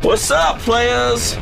What's 0.00 0.30
up, 0.30 0.58
players? 0.60 1.34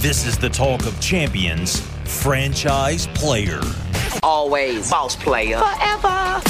This 0.00 0.26
is 0.26 0.36
the 0.36 0.48
talk 0.48 0.84
of 0.84 1.00
champions, 1.00 1.80
franchise 2.04 3.06
player. 3.08 3.60
Always 4.22 4.90
boss 4.90 5.14
player. 5.14 5.58
Forever. 5.58 6.40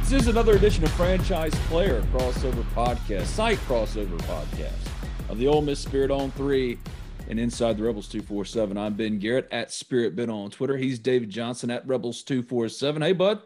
This 0.00 0.22
is 0.22 0.26
another 0.26 0.56
edition 0.56 0.82
of 0.82 0.90
Franchise 0.92 1.54
Player 1.68 2.02
Crossover 2.12 2.64
Podcast, 2.74 3.26
site 3.26 3.58
crossover 3.58 4.18
podcast 4.22 4.72
of 5.28 5.38
the 5.38 5.46
Ole 5.46 5.62
Miss 5.62 5.78
Spirit 5.78 6.10
on 6.10 6.32
three 6.32 6.78
and 7.28 7.38
Inside 7.38 7.76
the 7.76 7.82
Rebels 7.82 8.08
247. 8.08 8.78
I'm 8.78 8.94
Ben 8.94 9.18
Garrett 9.18 9.48
at 9.52 9.70
Spirit 9.70 10.16
Ben 10.16 10.30
on 10.30 10.50
Twitter. 10.50 10.76
He's 10.76 10.98
David 10.98 11.28
Johnson 11.28 11.70
at 11.70 11.86
Rebels 11.86 12.22
247. 12.22 13.02
Hey, 13.02 13.12
bud. 13.12 13.42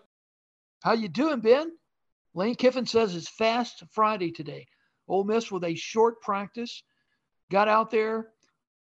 How 0.84 0.92
you 0.92 1.08
doing, 1.08 1.40
Ben? 1.40 1.72
Lane 2.34 2.54
Kiffin 2.54 2.86
says 2.86 3.14
it's 3.14 3.28
Fast 3.28 3.82
Friday 3.90 4.30
today. 4.30 4.66
Ole 5.08 5.24
Miss 5.24 5.50
with 5.50 5.64
a 5.64 5.74
short 5.74 6.20
practice, 6.22 6.82
got 7.50 7.68
out 7.68 7.90
there. 7.90 8.28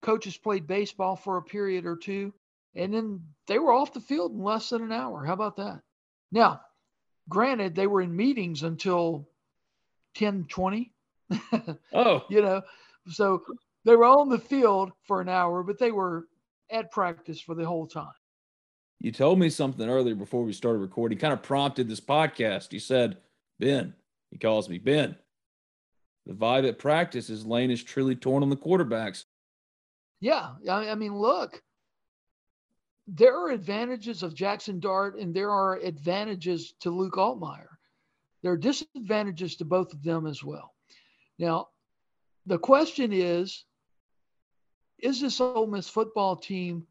Coaches 0.01 0.37
played 0.37 0.67
baseball 0.67 1.15
for 1.15 1.37
a 1.37 1.43
period 1.43 1.85
or 1.85 1.97
two, 1.97 2.33
and 2.75 2.93
then 2.93 3.21
they 3.47 3.59
were 3.59 3.73
off 3.73 3.93
the 3.93 4.01
field 4.01 4.33
in 4.33 4.43
less 4.43 4.71
than 4.71 4.83
an 4.83 4.93
hour. 4.93 5.25
How 5.25 5.35
about 5.35 5.57
that? 5.57 5.81
Now, 6.33 6.61
granted, 7.29 7.75
they 7.75 7.87
were 7.87 8.01
in 8.01 8.17
meetings 8.17 8.63
until 8.63 9.29
10 10.15 10.47
20. 10.49 10.93
Oh, 11.93 12.23
you 12.31 12.41
know, 12.41 12.63
so 13.09 13.43
they 13.87 13.95
were 13.95 14.05
on 14.05 14.29
the 14.29 14.39
field 14.39 14.91
for 15.05 15.21
an 15.21 15.29
hour, 15.29 15.63
but 15.63 15.79
they 15.79 15.93
were 15.93 16.27
at 16.71 16.91
practice 16.91 17.41
for 17.41 17.55
the 17.55 17.65
whole 17.65 17.87
time. 17.87 18.13
you 18.99 19.13
told 19.13 19.39
me 19.39 19.49
something 19.49 19.89
earlier 19.89 20.17
before 20.17 20.43
we 20.43 20.53
started 20.53 20.81
recording, 20.81 21.17
kind 21.17 21.33
of 21.33 21.43
prompted 21.43 21.89
this 21.89 22.01
podcast. 22.01 22.73
You 22.73 22.81
said, 22.81 23.19
Ben, 23.61 23.95
he 24.33 24.39
calls 24.39 24.69
me 24.69 24.79
Ben. 24.79 25.17
The 26.27 26.35
vibe 26.35 26.69
at 26.69 26.81
practice 26.81 27.31
is 27.31 27.47
Lane 27.47 27.71
is 27.71 27.85
truly 27.85 28.17
torn 28.17 28.43
on 28.43 28.51
the 28.51 28.57
quarterbacks. 28.57 29.25
Yeah, 30.21 30.55
I, 30.69 30.91
I 30.91 30.95
mean, 30.97 31.15
look, 31.15 31.63
there 33.07 33.39
are 33.39 33.51
advantages 33.51 34.25
of 34.25 34.35
Jaxson 34.35 34.81
Dart, 34.81 35.17
and 35.17 35.33
there 35.33 35.51
are 35.51 35.77
advantages 35.77 36.75
to 36.81 36.91
Luke 36.91 37.15
Altmyer. 37.15 37.69
There 38.43 38.51
are 38.51 38.57
disadvantages 38.57 39.55
to 39.57 39.65
both 39.65 39.93
of 39.93 40.03
them 40.03 40.27
as 40.27 40.43
well. 40.43 40.75
Now, 41.39 41.69
the 42.47 42.59
question 42.59 43.13
is 43.13 43.65
is 44.99 45.21
this 45.21 45.41
Ole 45.41 45.67
Miss 45.67 45.89
football 45.89 46.37
team 46.37 46.87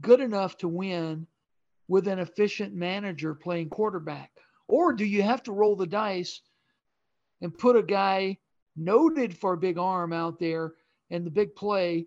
good 0.00 0.20
enough 0.20 0.56
to 0.58 0.68
win 0.68 1.26
with 1.88 2.08
an 2.08 2.18
efficient 2.18 2.74
manager 2.74 3.34
playing 3.34 3.68
quarterback? 3.68 4.30
Or 4.68 4.92
do 4.92 5.04
you 5.04 5.22
have 5.22 5.42
to 5.44 5.52
roll 5.52 5.76
the 5.76 5.86
dice 5.86 6.40
and 7.40 7.56
put 7.56 7.76
a 7.76 7.82
guy 7.82 8.38
noted 8.76 9.36
for 9.36 9.52
a 9.52 9.58
big 9.58 9.78
arm 9.78 10.12
out 10.12 10.38
there 10.38 10.74
and 11.10 11.26
the 11.26 11.30
big 11.30 11.54
play, 11.54 12.06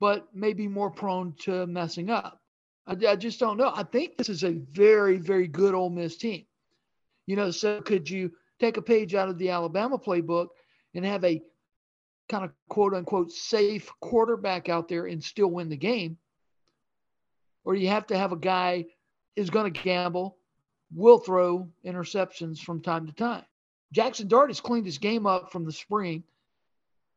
but 0.00 0.28
maybe 0.34 0.66
more 0.66 0.90
prone 0.90 1.34
to 1.40 1.66
messing 1.66 2.10
up? 2.10 2.40
I, 2.86 2.96
I 3.06 3.16
just 3.16 3.38
don't 3.38 3.58
know. 3.58 3.72
I 3.74 3.84
think 3.84 4.16
this 4.16 4.28
is 4.28 4.42
a 4.42 4.60
very, 4.72 5.18
very 5.18 5.46
good 5.46 5.74
Ole 5.74 5.90
Miss 5.90 6.16
team. 6.16 6.44
You 7.26 7.36
know, 7.36 7.50
so 7.50 7.80
could 7.82 8.08
you 8.08 8.32
take 8.58 8.78
a 8.78 8.82
page 8.82 9.14
out 9.14 9.28
of 9.28 9.38
the 9.38 9.50
Alabama 9.50 9.98
playbook 9.98 10.48
and 10.94 11.04
have 11.04 11.24
a 11.24 11.42
kind 12.28 12.44
of 12.44 12.52
quote 12.68 12.94
unquote 12.94 13.32
safe 13.32 13.90
quarterback 14.00 14.68
out 14.68 14.88
there 14.88 15.06
and 15.06 15.22
still 15.22 15.48
win 15.48 15.68
the 15.68 15.76
game? 15.76 16.18
Or 17.64 17.74
you 17.74 17.88
have 17.88 18.06
to 18.08 18.18
have 18.18 18.32
a 18.32 18.36
guy 18.36 18.86
is 19.36 19.50
going 19.50 19.72
to 19.72 19.82
gamble, 19.82 20.36
will 20.94 21.18
throw 21.18 21.68
interceptions 21.84 22.58
from 22.58 22.80
time 22.80 23.06
to 23.06 23.12
time. 23.12 23.44
Jaxson 23.94 24.28
Dart 24.28 24.50
has 24.50 24.60
cleaned 24.60 24.86
his 24.86 24.98
game 24.98 25.26
up 25.26 25.52
from 25.52 25.64
the 25.64 25.72
spring. 25.72 26.24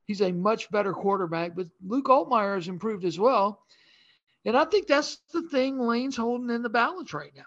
He's 0.05 0.21
a 0.21 0.31
much 0.31 0.69
better 0.71 0.93
quarterback, 0.93 1.55
but 1.55 1.67
Luke 1.85 2.05
Altmyer 2.05 2.55
has 2.55 2.67
improved 2.67 3.05
as 3.05 3.19
well. 3.19 3.63
And 4.45 4.57
I 4.57 4.65
think 4.65 4.87
that's 4.87 5.17
the 5.31 5.43
thing 5.49 5.79
Lane's 5.79 6.17
holding 6.17 6.49
in 6.49 6.63
the 6.63 6.69
balance 6.69 7.13
right 7.13 7.31
now. 7.35 7.43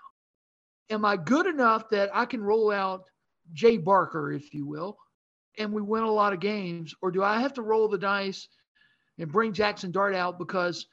Am 0.91 1.05
I 1.05 1.17
good 1.17 1.47
enough 1.47 1.89
that 1.91 2.11
I 2.15 2.25
can 2.25 2.43
roll 2.43 2.71
out 2.71 3.05
Jay 3.53 3.77
Barker, 3.77 4.33
if 4.33 4.55
you 4.55 4.67
will, 4.67 4.99
and 5.59 5.73
we 5.73 5.83
win 5.83 6.03
a 6.03 6.11
lot 6.11 6.33
of 6.33 6.41
games? 6.41 6.95
Or 7.03 7.11
do 7.11 7.23
I 7.23 7.41
have 7.41 7.55
to 7.55 7.63
roll 7.63 7.89
the 7.89 7.99
dice 7.99 8.49
and 9.19 9.31
bring 9.31 9.53
Jaxson 9.53 9.93
Dart 9.93 10.15
out 10.15 10.39
because 10.39 10.87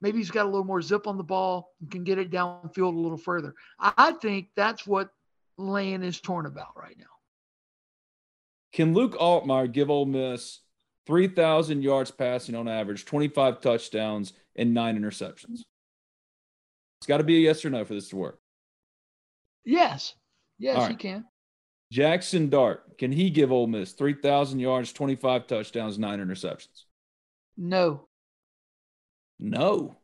maybe 0.00 0.18
he's 0.18 0.30
got 0.30 0.46
a 0.46 0.48
little 0.48 0.64
more 0.64 0.82
zip 0.82 1.06
on 1.06 1.16
the 1.16 1.24
ball 1.24 1.72
and 1.80 1.90
can 1.90 2.04
get 2.04 2.18
it 2.18 2.30
downfield 2.30 2.94
a 2.94 2.98
little 2.98 3.18
further? 3.18 3.54
I 3.78 4.12
think 4.12 4.48
that's 4.56 4.86
what 4.86 5.10
Lane 5.56 6.02
is 6.02 6.20
torn 6.20 6.46
about 6.46 6.76
right 6.76 6.96
now. 6.98 7.04
Can 8.72 8.92
Luke 8.92 9.16
Altmyer 9.18 9.70
give 9.70 9.88
Ole 9.88 10.06
Miss 10.06 10.60
3,000 11.06 11.82
yards 11.82 12.10
passing 12.10 12.54
on 12.54 12.66
average, 12.66 13.04
25 13.04 13.60
touchdowns, 13.60 14.32
and 14.56 14.74
nine 14.74 14.98
interceptions? 14.98 15.60
It's 16.98 17.06
got 17.06 17.18
to 17.18 17.24
be 17.24 17.36
a 17.36 17.40
yes 17.40 17.64
or 17.64 17.70
no 17.70 17.84
for 17.84 17.94
this 17.94 18.08
to 18.08 18.16
work. 18.16 18.40
Yes. 19.64 20.14
Yes, 20.58 20.78
All 20.78 20.86
he 20.86 20.96
can. 20.96 21.24
Jaxson 21.92 22.50
Dart, 22.50 22.98
can 22.98 23.12
he 23.12 23.30
give 23.30 23.52
Ole 23.52 23.66
Miss 23.66 23.92
3,000 23.92 24.58
yards, 24.58 24.92
25 24.92 25.46
touchdowns, 25.46 25.98
nine 25.98 26.18
interceptions? 26.18 26.84
No. 27.56 28.08
No. 29.38 29.96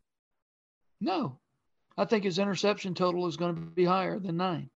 No. 1.01 1.39
I 1.97 2.05
think 2.05 2.25
his 2.25 2.39
interception 2.39 2.95
total 2.95 3.27
is 3.27 3.37
going 3.37 3.55
to 3.55 3.61
be 3.61 3.85
higher 3.85 4.19
than 4.19 4.37
nine. 4.37 4.71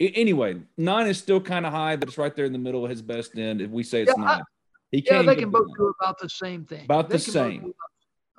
Anyway, 0.00 0.60
nine 0.76 1.06
is 1.06 1.18
still 1.18 1.40
kind 1.40 1.64
of 1.64 1.72
high, 1.72 1.96
but 1.96 2.08
it's 2.08 2.18
right 2.18 2.34
there 2.34 2.44
in 2.44 2.52
the 2.52 2.58
middle 2.58 2.84
of 2.84 2.90
his 2.90 3.02
best 3.02 3.36
end. 3.38 3.60
If 3.60 3.70
we 3.70 3.82
say 3.82 4.02
it's 4.02 4.12
Yeah, 4.16 4.24
nine, 4.24 4.42
he 4.90 5.02
Yeah, 5.06 5.22
they 5.22 5.36
can 5.36 5.50
both 5.50 5.66
nine. 5.68 5.76
do 5.78 5.94
about 6.00 6.18
the 6.18 6.28
same 6.28 6.64
thing. 6.64 6.84
About 6.84 7.08
They 7.08 7.14
the 7.16 7.18
same. 7.22 7.60
about- 7.64 7.74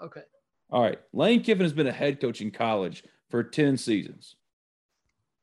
Okay. 0.05 0.21
All 0.69 0.83
right. 0.83 0.99
Lane 1.13 1.41
Kiffin 1.41 1.63
has 1.63 1.73
been 1.73 1.87
a 1.87 1.91
head 1.91 2.19
coach 2.21 2.41
in 2.41 2.51
college 2.51 3.03
for 3.29 3.43
10 3.43 3.77
seasons. 3.77 4.35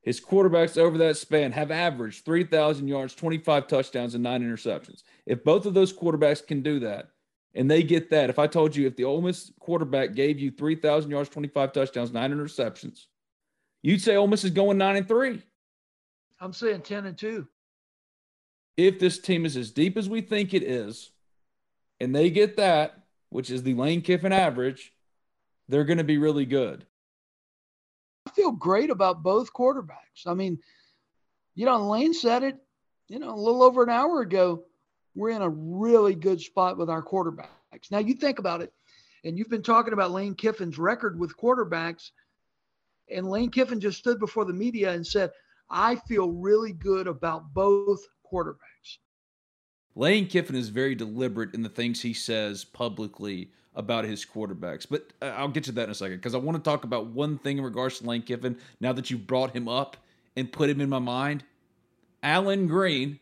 His 0.04 0.20
quarterbacks 0.20 0.76
over 0.76 0.98
that 0.98 1.16
span 1.16 1.52
have 1.52 1.70
averaged 1.70 2.26
3,000 2.26 2.86
yards, 2.86 3.14
25 3.14 3.66
touchdowns, 3.66 4.14
and 4.14 4.22
nine 4.22 4.42
interceptions. 4.42 5.02
If 5.24 5.42
both 5.42 5.64
of 5.64 5.72
those 5.72 5.94
quarterbacks 5.94 6.46
can 6.46 6.60
do 6.60 6.78
that, 6.80 7.08
and 7.54 7.70
they 7.70 7.82
get 7.82 8.10
that, 8.10 8.28
if 8.28 8.38
I 8.38 8.46
told 8.46 8.76
you 8.76 8.86
if 8.86 8.96
the 8.96 9.04
Ole 9.04 9.22
Miss 9.22 9.50
quarterback 9.60 10.14
gave 10.14 10.38
you 10.38 10.50
3,000 10.50 11.10
yards, 11.10 11.30
25 11.30 11.72
touchdowns, 11.72 12.12
nine 12.12 12.34
interceptions, 12.34 13.06
you'd 13.82 14.02
say 14.02 14.16
Ole 14.16 14.26
Miss 14.26 14.44
is 14.44 14.50
going 14.50 14.76
nine 14.76 14.96
and 14.96 15.08
three. 15.08 15.42
I'm 16.38 16.52
saying 16.52 16.82
10 16.82 17.06
and 17.06 17.16
two. 17.16 17.48
If 18.76 18.98
this 18.98 19.18
team 19.18 19.46
is 19.46 19.56
as 19.56 19.70
deep 19.70 19.96
as 19.96 20.08
we 20.08 20.20
think 20.20 20.52
it 20.52 20.64
is, 20.64 21.12
and 21.98 22.14
they 22.14 22.28
get 22.28 22.56
that, 22.56 23.04
which 23.30 23.48
is 23.48 23.62
the 23.62 23.72
Lane 23.72 24.02
Kiffin 24.02 24.32
average, 24.32 24.92
they're 25.68 25.84
going 25.84 25.98
to 25.98 26.04
be 26.04 26.18
really 26.18 26.44
good. 26.44 26.84
I 28.26 28.30
feel 28.30 28.52
great 28.52 28.90
about 28.90 29.22
both 29.22 29.52
quarterbacks. 29.52 30.26
I 30.26 30.34
mean, 30.34 30.58
you 31.54 31.66
know, 31.66 31.88
Lane 31.88 32.14
said 32.14 32.42
it, 32.42 32.56
you 33.08 33.18
know, 33.18 33.34
a 33.34 33.36
little 33.36 33.62
over 33.62 33.82
an 33.82 33.90
hour 33.90 34.20
ago. 34.20 34.64
We're 35.14 35.30
in 35.30 35.42
a 35.42 35.48
really 35.48 36.14
good 36.14 36.40
spot 36.40 36.76
with 36.76 36.90
our 36.90 37.02
quarterbacks. 37.02 37.90
Now, 37.90 37.98
you 37.98 38.14
think 38.14 38.38
about 38.38 38.62
it, 38.62 38.72
and 39.24 39.38
you've 39.38 39.50
been 39.50 39.62
talking 39.62 39.92
about 39.92 40.10
Lane 40.10 40.34
Kiffin's 40.34 40.78
record 40.78 41.18
with 41.18 41.36
quarterbacks. 41.36 42.10
And 43.10 43.28
Lane 43.28 43.50
Kiffin 43.50 43.80
just 43.80 43.98
stood 43.98 44.18
before 44.18 44.44
the 44.44 44.52
media 44.52 44.92
and 44.92 45.06
said, 45.06 45.30
I 45.70 45.96
feel 45.96 46.30
really 46.30 46.72
good 46.72 47.06
about 47.06 47.52
both 47.52 48.00
quarterbacks. 48.32 48.98
Lane 49.94 50.26
Kiffin 50.26 50.56
is 50.56 50.70
very 50.70 50.94
deliberate 50.94 51.54
in 51.54 51.62
the 51.62 51.68
things 51.68 52.00
he 52.02 52.14
says 52.14 52.64
publicly 52.64 53.50
about 53.74 54.04
his 54.04 54.24
quarterbacks. 54.24 54.86
But 54.88 55.12
uh, 55.20 55.26
I'll 55.36 55.48
get 55.48 55.64
to 55.64 55.72
that 55.72 55.84
in 55.84 55.90
a 55.90 55.94
second 55.94 56.16
because 56.16 56.34
I 56.34 56.38
want 56.38 56.56
to 56.56 56.70
talk 56.70 56.84
about 56.84 57.06
one 57.06 57.38
thing 57.38 57.58
in 57.58 57.64
regards 57.64 57.98
to 57.98 58.06
Lane 58.06 58.22
Kiffin 58.22 58.56
now 58.80 58.92
that 58.92 59.10
you've 59.10 59.26
brought 59.26 59.54
him 59.54 59.68
up 59.68 59.96
and 60.36 60.50
put 60.50 60.70
him 60.70 60.80
in 60.80 60.88
my 60.88 60.98
mind. 60.98 61.44
Allen 62.22 62.66
Green, 62.66 63.18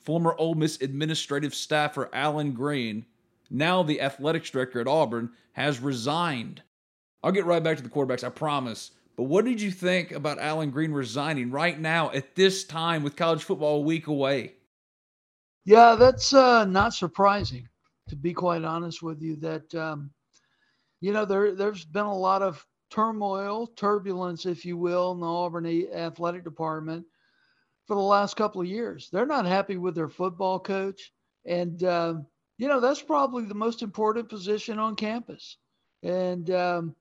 former 0.00 0.34
Ole 0.38 0.54
Miss 0.54 0.80
administrative 0.80 1.54
staffer 1.54 2.10
Allen 2.12 2.52
Green, 2.52 3.04
now 3.50 3.82
the 3.82 4.00
athletics 4.00 4.50
director 4.50 4.80
at 4.80 4.86
Auburn, 4.86 5.30
has 5.52 5.80
resigned. 5.80 6.62
I'll 7.22 7.32
get 7.32 7.44
right 7.44 7.62
back 7.62 7.76
to 7.76 7.82
the 7.82 7.88
quarterbacks, 7.88 8.24
I 8.24 8.30
promise. 8.30 8.90
But 9.16 9.24
what 9.24 9.44
did 9.44 9.60
you 9.60 9.70
think 9.70 10.10
about 10.12 10.38
Allen 10.38 10.70
Green 10.70 10.92
resigning 10.92 11.50
right 11.50 11.78
now 11.78 12.10
at 12.12 12.34
this 12.34 12.64
time 12.64 13.02
with 13.02 13.14
college 13.14 13.44
football 13.44 13.76
a 13.76 13.80
week 13.80 14.06
away? 14.06 14.54
Yeah, 15.64 15.94
that's 15.94 16.32
uh, 16.32 16.64
not 16.64 16.94
surprising 16.94 17.68
to 18.08 18.16
be 18.16 18.32
quite 18.32 18.64
honest 18.64 19.02
with 19.02 19.22
you, 19.22 19.36
that 19.36 19.74
um, 19.74 20.10
you 21.00 21.12
know 21.12 21.24
there 21.24 21.54
there's 21.54 21.84
been 21.84 22.06
a 22.06 22.16
lot 22.16 22.42
of 22.42 22.64
turmoil, 22.90 23.66
turbulence, 23.68 24.44
if 24.44 24.64
you 24.64 24.76
will, 24.76 25.12
in 25.12 25.20
the 25.20 25.26
Auburn 25.26 25.66
athletic 25.94 26.44
department 26.44 27.06
for 27.86 27.94
the 27.96 28.02
last 28.02 28.36
couple 28.36 28.60
of 28.60 28.66
years. 28.66 29.08
They're 29.10 29.26
not 29.26 29.46
happy 29.46 29.76
with 29.76 29.94
their 29.94 30.08
football 30.08 30.58
coach, 30.60 31.12
and 31.46 31.82
uh, 31.82 32.14
you 32.58 32.68
know 32.68 32.80
that's 32.80 33.02
probably 33.02 33.44
the 33.44 33.54
most 33.54 33.82
important 33.82 34.28
position 34.28 34.78
on 34.78 34.96
campus. 34.96 35.56
And 36.02 36.50
um, 36.50 36.96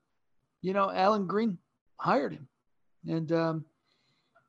you 0.62 0.74
know, 0.74 0.92
Allen 0.92 1.28
Green 1.28 1.58
hired 1.98 2.34
him, 2.34 2.48
and 3.08 3.32
um, 3.32 3.66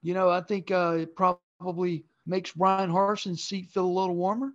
you 0.03 0.15
know 0.15 0.31
I 0.31 0.41
think 0.43 0.71
uh, 0.71 0.97
it 1.01 1.17
probably 1.17 2.05
makes 2.27 2.53
Bryan 2.53 2.91
Harsin's 2.91 3.43
seat 3.43 3.71
feel 3.71 3.87
a 3.87 3.99
little 3.99 4.15
warmer 4.15 4.53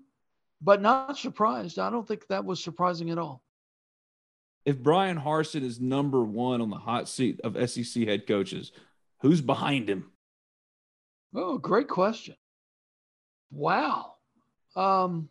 but 0.62 0.81
not 0.81 1.18
surprised. 1.18 1.80
I 1.80 1.89
don't 1.89 2.07
think 2.07 2.27
that 2.27 2.45
was 2.45 2.63
surprising 2.63 3.09
at 3.09 3.18
all. 3.18 3.44
If 4.65 4.80
Bryan 4.80 5.18
Harsin 5.18 5.63
is 5.63 5.80
number 5.80 6.24
one 6.24 6.62
on 6.62 6.69
the 6.69 6.77
hot 6.77 7.07
seat 7.07 7.39
of 7.44 7.69
SEC 7.69 8.04
head 8.04 8.27
coaches, 8.27 8.71
who's 9.21 9.42
behind 9.42 9.89
him? 9.89 10.12
Oh, 11.33 11.57
great 11.57 11.88
question. 11.88 12.36
Wow. 13.51 14.15
Um, 14.75 15.30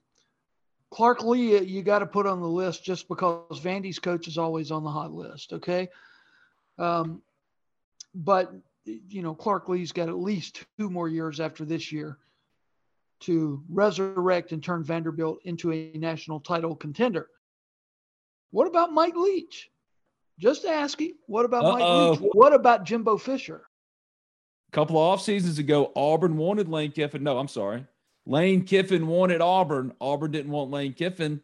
Clark 0.90 1.22
Lea, 1.22 1.62
you 1.62 1.82
got 1.82 1.98
to 1.98 2.06
put 2.06 2.26
on 2.26 2.40
the 2.40 2.48
list 2.48 2.84
just 2.84 3.08
because 3.08 3.60
Vandy's 3.60 3.98
coach 3.98 4.28
is 4.28 4.38
always 4.38 4.70
on 4.70 4.84
the 4.84 4.90
hot 4.90 5.12
list. 5.12 5.52
Okay. 5.52 5.88
Um, 6.78 7.22
but, 8.14 8.54
you 8.84 9.20
know, 9.20 9.34
Clark 9.34 9.68
Lea's 9.68 9.92
got 9.92 10.08
at 10.08 10.16
least 10.16 10.64
two 10.78 10.88
more 10.88 11.08
years 11.08 11.40
after 11.40 11.64
this 11.64 11.92
year 11.92 12.18
to 13.26 13.62
resurrect 13.68 14.52
and 14.52 14.62
turn 14.62 14.84
Vanderbilt 14.84 15.38
into 15.44 15.72
a 15.72 15.92
national 15.94 16.40
title 16.40 16.74
contender. 16.74 17.28
What 18.50 18.66
about 18.66 18.92
Mike 18.92 19.16
Leach? 19.16 19.68
Just 20.38 20.64
asking. 20.64 21.14
What 21.26 21.44
about 21.44 21.64
Uh-oh. 21.64 22.10
Mike 22.10 22.20
Leach? 22.20 22.30
What 22.32 22.54
about 22.54 22.84
Jimbo 22.84 23.18
Fisher? 23.18 23.62
A 24.68 24.72
couple 24.72 24.96
of 24.96 25.02
off 25.02 25.22
seasons 25.22 25.58
ago, 25.58 25.92
Auburn 25.96 26.36
wanted 26.36 26.68
Lane 26.68 26.92
Kiffin. 26.92 27.22
No, 27.22 27.38
I'm 27.38 27.48
sorry. 27.48 27.84
Lane 28.26 28.64
Kiffin 28.64 29.06
wanted 29.06 29.40
Auburn. 29.40 29.92
Auburn 30.00 30.30
didn't 30.30 30.50
want 30.50 30.70
Lane 30.70 30.92
Kiffin. 30.92 31.40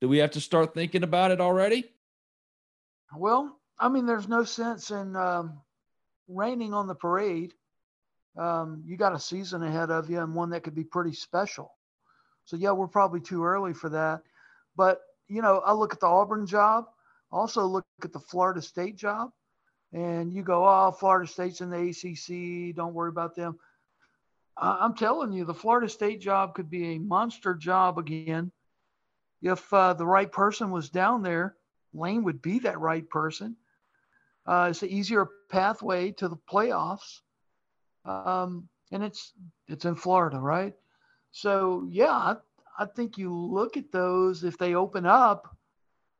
Do 0.00 0.08
we 0.08 0.18
have 0.18 0.32
to 0.32 0.40
start 0.40 0.74
thinking 0.74 1.02
about 1.02 1.30
it 1.30 1.40
already? 1.40 1.84
Well, 3.16 3.58
I 3.78 3.88
mean, 3.88 4.06
there's 4.06 4.28
no 4.28 4.44
sense 4.44 4.90
in 4.90 5.14
um, 5.16 5.60
raining 6.28 6.74
on 6.74 6.86
the 6.86 6.94
parade 6.94 7.54
um, 8.36 8.82
you 8.86 8.96
got 8.96 9.14
a 9.14 9.20
season 9.20 9.62
ahead 9.62 9.90
of 9.90 10.08
you 10.08 10.20
and 10.20 10.34
one 10.34 10.50
that 10.50 10.62
could 10.62 10.74
be 10.74 10.84
pretty 10.84 11.12
special. 11.12 11.72
So 12.44 12.56
yeah, 12.56 12.72
we're 12.72 12.88
probably 12.88 13.20
too 13.20 13.44
early 13.44 13.74
for 13.74 13.88
that. 13.90 14.22
But 14.76 15.00
you 15.28 15.42
know, 15.42 15.58
I 15.64 15.72
look 15.72 15.92
at 15.92 16.00
the 16.00 16.06
Auburn 16.06 16.46
job, 16.46 16.86
also 17.30 17.64
look 17.66 17.84
at 18.02 18.12
the 18.12 18.20
Florida 18.20 18.62
State 18.62 18.96
job, 18.96 19.30
and 19.92 20.32
you 20.32 20.42
go, 20.42 20.66
oh, 20.66 20.92
Florida 20.92 21.30
State's 21.30 21.60
in 21.60 21.70
the 21.70 21.90
ACC. 21.90 22.74
Don't 22.74 22.94
worry 22.94 23.10
about 23.10 23.34
them. 23.34 23.58
I'm 24.56 24.94
telling 24.94 25.32
you, 25.32 25.44
the 25.44 25.54
Florida 25.54 25.88
State 25.88 26.20
job 26.20 26.54
could 26.54 26.68
be 26.68 26.94
a 26.94 26.98
monster 26.98 27.54
job 27.54 27.98
again. 27.98 28.52
If 29.40 29.72
uh, 29.72 29.94
the 29.94 30.06
right 30.06 30.30
person 30.30 30.70
was 30.70 30.90
down 30.90 31.22
there, 31.22 31.56
Lane 31.94 32.24
would 32.24 32.42
be 32.42 32.60
that 32.60 32.78
right 32.78 33.08
person. 33.08 33.56
Uh, 34.46 34.68
it's 34.70 34.82
an 34.82 34.90
easier 34.90 35.26
pathway 35.50 36.12
to 36.12 36.28
the 36.28 36.36
playoffs 36.36 37.20
um, 38.04 38.68
and 38.90 39.02
it's 39.02 39.32
it's 39.68 39.84
in 39.84 39.94
Florida, 39.94 40.38
right? 40.38 40.74
So 41.30 41.86
yeah, 41.90 42.12
I, 42.12 42.36
I 42.78 42.86
think 42.86 43.18
you 43.18 43.34
look 43.34 43.76
at 43.76 43.92
those 43.92 44.44
if 44.44 44.58
they 44.58 44.74
open 44.74 45.06
up, 45.06 45.56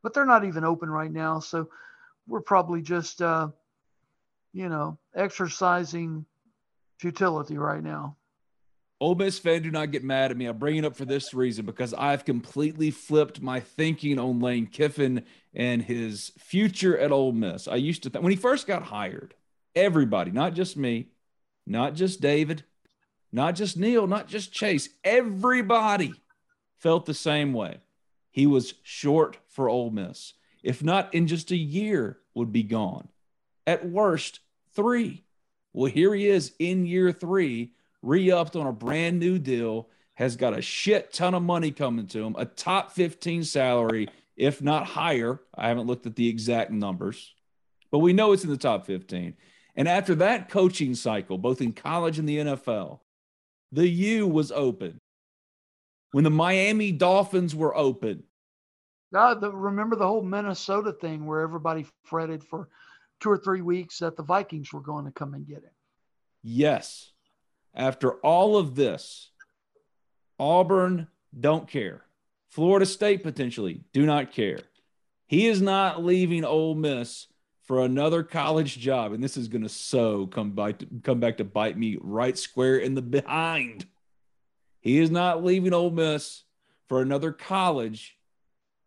but 0.02 0.14
they're 0.14 0.26
not 0.26 0.44
even 0.44 0.64
open 0.64 0.90
right 0.90 1.12
now. 1.12 1.38
So 1.40 1.68
we're 2.26 2.40
probably 2.40 2.82
just 2.82 3.20
uh, 3.22 3.48
you 4.52 4.68
know 4.68 4.98
exercising 5.14 6.24
futility 6.98 7.58
right 7.58 7.82
now. 7.82 8.16
Ole 9.00 9.16
Miss 9.16 9.36
fan, 9.36 9.62
do 9.62 9.70
not 9.72 9.90
get 9.90 10.04
mad 10.04 10.30
at 10.30 10.36
me. 10.36 10.48
I 10.48 10.52
bring 10.52 10.76
it 10.76 10.84
up 10.84 10.94
for 10.94 11.04
this 11.04 11.34
reason 11.34 11.66
because 11.66 11.92
I've 11.92 12.24
completely 12.24 12.92
flipped 12.92 13.42
my 13.42 13.58
thinking 13.58 14.16
on 14.20 14.38
Lane 14.38 14.68
Kiffin 14.68 15.24
and 15.52 15.82
his 15.82 16.30
future 16.38 16.96
at 16.96 17.10
Ole 17.10 17.32
Miss. 17.32 17.66
I 17.66 17.74
used 17.74 18.04
to 18.04 18.10
think 18.10 18.22
when 18.22 18.30
he 18.30 18.36
first 18.36 18.68
got 18.68 18.84
hired, 18.84 19.34
everybody, 19.74 20.30
not 20.30 20.54
just 20.54 20.76
me, 20.76 21.08
not 21.66 21.94
just 21.94 22.20
David, 22.20 22.64
not 23.32 23.54
just 23.54 23.76
Neil, 23.76 24.06
not 24.06 24.28
just 24.28 24.52
Chase, 24.52 24.88
everybody 25.04 26.12
felt 26.78 27.06
the 27.06 27.14
same 27.14 27.52
way. 27.52 27.78
He 28.30 28.46
was 28.46 28.74
short 28.82 29.38
for 29.48 29.68
Ole 29.68 29.90
Miss. 29.90 30.34
If 30.62 30.82
not 30.82 31.12
in 31.14 31.26
just 31.26 31.50
a 31.50 31.56
year, 31.56 32.18
would 32.34 32.52
be 32.52 32.62
gone. 32.62 33.08
At 33.66 33.88
worst, 33.88 34.40
three. 34.74 35.24
Well, 35.72 35.90
here 35.90 36.14
he 36.14 36.26
is 36.26 36.52
in 36.58 36.86
year 36.86 37.12
three, 37.12 37.72
re-upped 38.02 38.56
on 38.56 38.66
a 38.66 38.72
brand 38.72 39.18
new 39.18 39.38
deal, 39.38 39.88
has 40.14 40.36
got 40.36 40.56
a 40.56 40.62
shit 40.62 41.12
ton 41.12 41.34
of 41.34 41.42
money 41.42 41.70
coming 41.70 42.06
to 42.08 42.24
him, 42.24 42.34
a 42.38 42.44
top 42.44 42.92
15 42.92 43.44
salary, 43.44 44.08
if 44.36 44.60
not 44.60 44.86
higher. 44.86 45.40
I 45.54 45.68
haven't 45.68 45.86
looked 45.86 46.06
at 46.06 46.16
the 46.16 46.28
exact 46.28 46.70
numbers, 46.70 47.34
but 47.90 48.00
we 48.00 48.12
know 48.12 48.32
it's 48.32 48.44
in 48.44 48.50
the 48.50 48.56
top 48.56 48.86
15. 48.86 49.34
And 49.74 49.88
after 49.88 50.14
that 50.16 50.48
coaching 50.50 50.94
cycle, 50.94 51.38
both 51.38 51.60
in 51.60 51.72
college 51.72 52.18
and 52.18 52.28
the 52.28 52.38
NFL, 52.38 53.00
the 53.70 53.88
U 53.88 54.26
was 54.26 54.52
open. 54.52 54.98
When 56.12 56.24
the 56.24 56.30
Miami 56.30 56.92
Dolphins 56.92 57.54
were 57.54 57.74
open. 57.74 58.24
God, 59.14 59.40
the, 59.40 59.50
remember 59.50 59.96
the 59.96 60.06
whole 60.06 60.22
Minnesota 60.22 60.92
thing 60.92 61.26
where 61.26 61.40
everybody 61.40 61.86
fretted 62.04 62.44
for 62.44 62.68
two 63.20 63.30
or 63.30 63.38
three 63.38 63.62
weeks 63.62 63.98
that 64.00 64.16
the 64.16 64.22
Vikings 64.22 64.72
were 64.72 64.80
going 64.80 65.06
to 65.06 65.10
come 65.10 65.32
and 65.32 65.46
get 65.46 65.58
him. 65.58 65.70
Yes. 66.42 67.12
After 67.74 68.14
all 68.16 68.56
of 68.56 68.74
this, 68.74 69.30
Auburn 70.38 71.06
don't 71.38 71.66
care. 71.66 72.04
Florida 72.50 72.84
State 72.84 73.22
potentially 73.22 73.84
do 73.94 74.04
not 74.04 74.32
care. 74.32 74.60
He 75.26 75.46
is 75.46 75.62
not 75.62 76.04
leaving 76.04 76.44
Ole 76.44 76.74
Miss 76.74 77.28
for 77.62 77.84
another 77.84 78.22
college 78.22 78.78
job, 78.78 79.12
and 79.12 79.22
this 79.22 79.36
is 79.36 79.48
going 79.48 79.62
to 79.62 79.68
so 79.68 80.26
come 80.26 80.50
back 80.50 80.78
to, 80.78 80.86
come 81.02 81.20
back 81.20 81.36
to 81.36 81.44
bite 81.44 81.78
me 81.78 81.96
right 82.00 82.36
square 82.36 82.78
in 82.78 82.94
the 82.94 83.02
behind. 83.02 83.86
He 84.80 84.98
is 84.98 85.10
not 85.10 85.44
leaving 85.44 85.72
Ole 85.72 85.90
Miss 85.90 86.42
for 86.88 87.00
another 87.00 87.32
college 87.32 88.18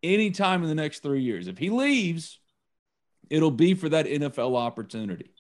anytime 0.03 0.62
in 0.62 0.70
the 0.70 0.75
next 0.75 1.00
three 1.00 1.22
years. 1.22 1.48
If 1.48 1.58
he 1.58 1.70
leaves, 1.70 2.39
it'll 3.29 3.51
be 3.51 3.74
for 3.74 3.89
that 3.89 4.05
NFL 4.05 4.58
opportunity. 4.58 5.32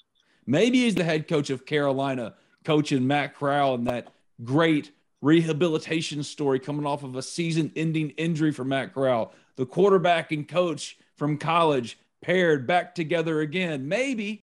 Maybe 0.45 0.79
he's 0.79 0.95
the 0.95 1.03
head 1.03 1.27
coach 1.27 1.49
of 1.49 1.65
Carolina, 1.65 2.35
coaching 2.63 3.05
Matt 3.05 3.35
Corral 3.35 3.75
and 3.75 3.87
that 3.87 4.13
great 4.43 4.91
rehabilitation 5.21 6.23
story 6.23 6.59
coming 6.59 6.85
off 6.85 7.03
of 7.03 7.15
a 7.15 7.21
season 7.21 7.71
ending 7.75 8.11
injury 8.11 8.51
for 8.51 8.63
Matt 8.63 8.93
Corral. 8.93 9.33
The 9.55 9.65
quarterback 9.65 10.31
and 10.31 10.47
coach 10.47 10.97
from 11.15 11.37
college 11.37 11.97
paired 12.21 12.67
back 12.67 12.95
together 12.95 13.41
again. 13.41 13.87
Maybe. 13.87 14.43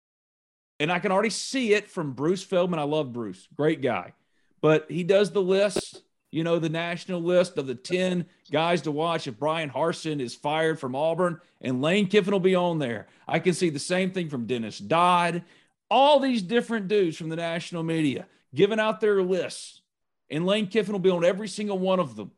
And 0.78 0.90
I 0.90 0.98
can 0.98 1.12
already 1.12 1.30
see 1.30 1.74
it 1.74 1.90
from 1.90 2.12
Bruce 2.12 2.42
Feldman. 2.42 2.78
I 2.78 2.84
love 2.84 3.12
Bruce, 3.12 3.46
great 3.54 3.82
guy. 3.82 4.14
But 4.62 4.86
he 4.90 5.04
does 5.04 5.30
the 5.30 5.42
list, 5.42 6.02
you 6.30 6.44
know, 6.44 6.58
the 6.58 6.68
national 6.68 7.20
list 7.20 7.58
of 7.58 7.66
the 7.66 7.74
10 7.74 8.26
guys 8.50 8.82
to 8.82 8.90
watch 8.90 9.26
if 9.26 9.38
Bryan 9.38 9.70
Harsin 9.70 10.20
is 10.20 10.34
fired 10.34 10.78
from 10.80 10.94
Auburn 10.94 11.40
and 11.60 11.82
Lane 11.82 12.06
Kiffin 12.06 12.32
will 12.32 12.40
be 12.40 12.54
on 12.54 12.78
there. 12.78 13.08
I 13.28 13.38
can 13.38 13.52
see 13.52 13.70
the 13.70 13.78
same 13.78 14.10
thing 14.10 14.28
from 14.28 14.46
Dennis 14.46 14.78
Dodd, 14.78 15.44
all 15.90 16.20
these 16.20 16.42
different 16.42 16.88
dudes 16.88 17.16
from 17.16 17.28
the 17.28 17.36
national 17.36 17.82
media 17.82 18.26
giving 18.54 18.80
out 18.80 19.00
their 19.00 19.22
lists. 19.22 19.82
And 20.30 20.46
Lane 20.46 20.66
Kiffin 20.66 20.92
will 20.92 21.00
be 21.00 21.10
on 21.10 21.24
every 21.24 21.48
single 21.48 21.78
one 21.78 22.00
of 22.00 22.16
them 22.16 22.30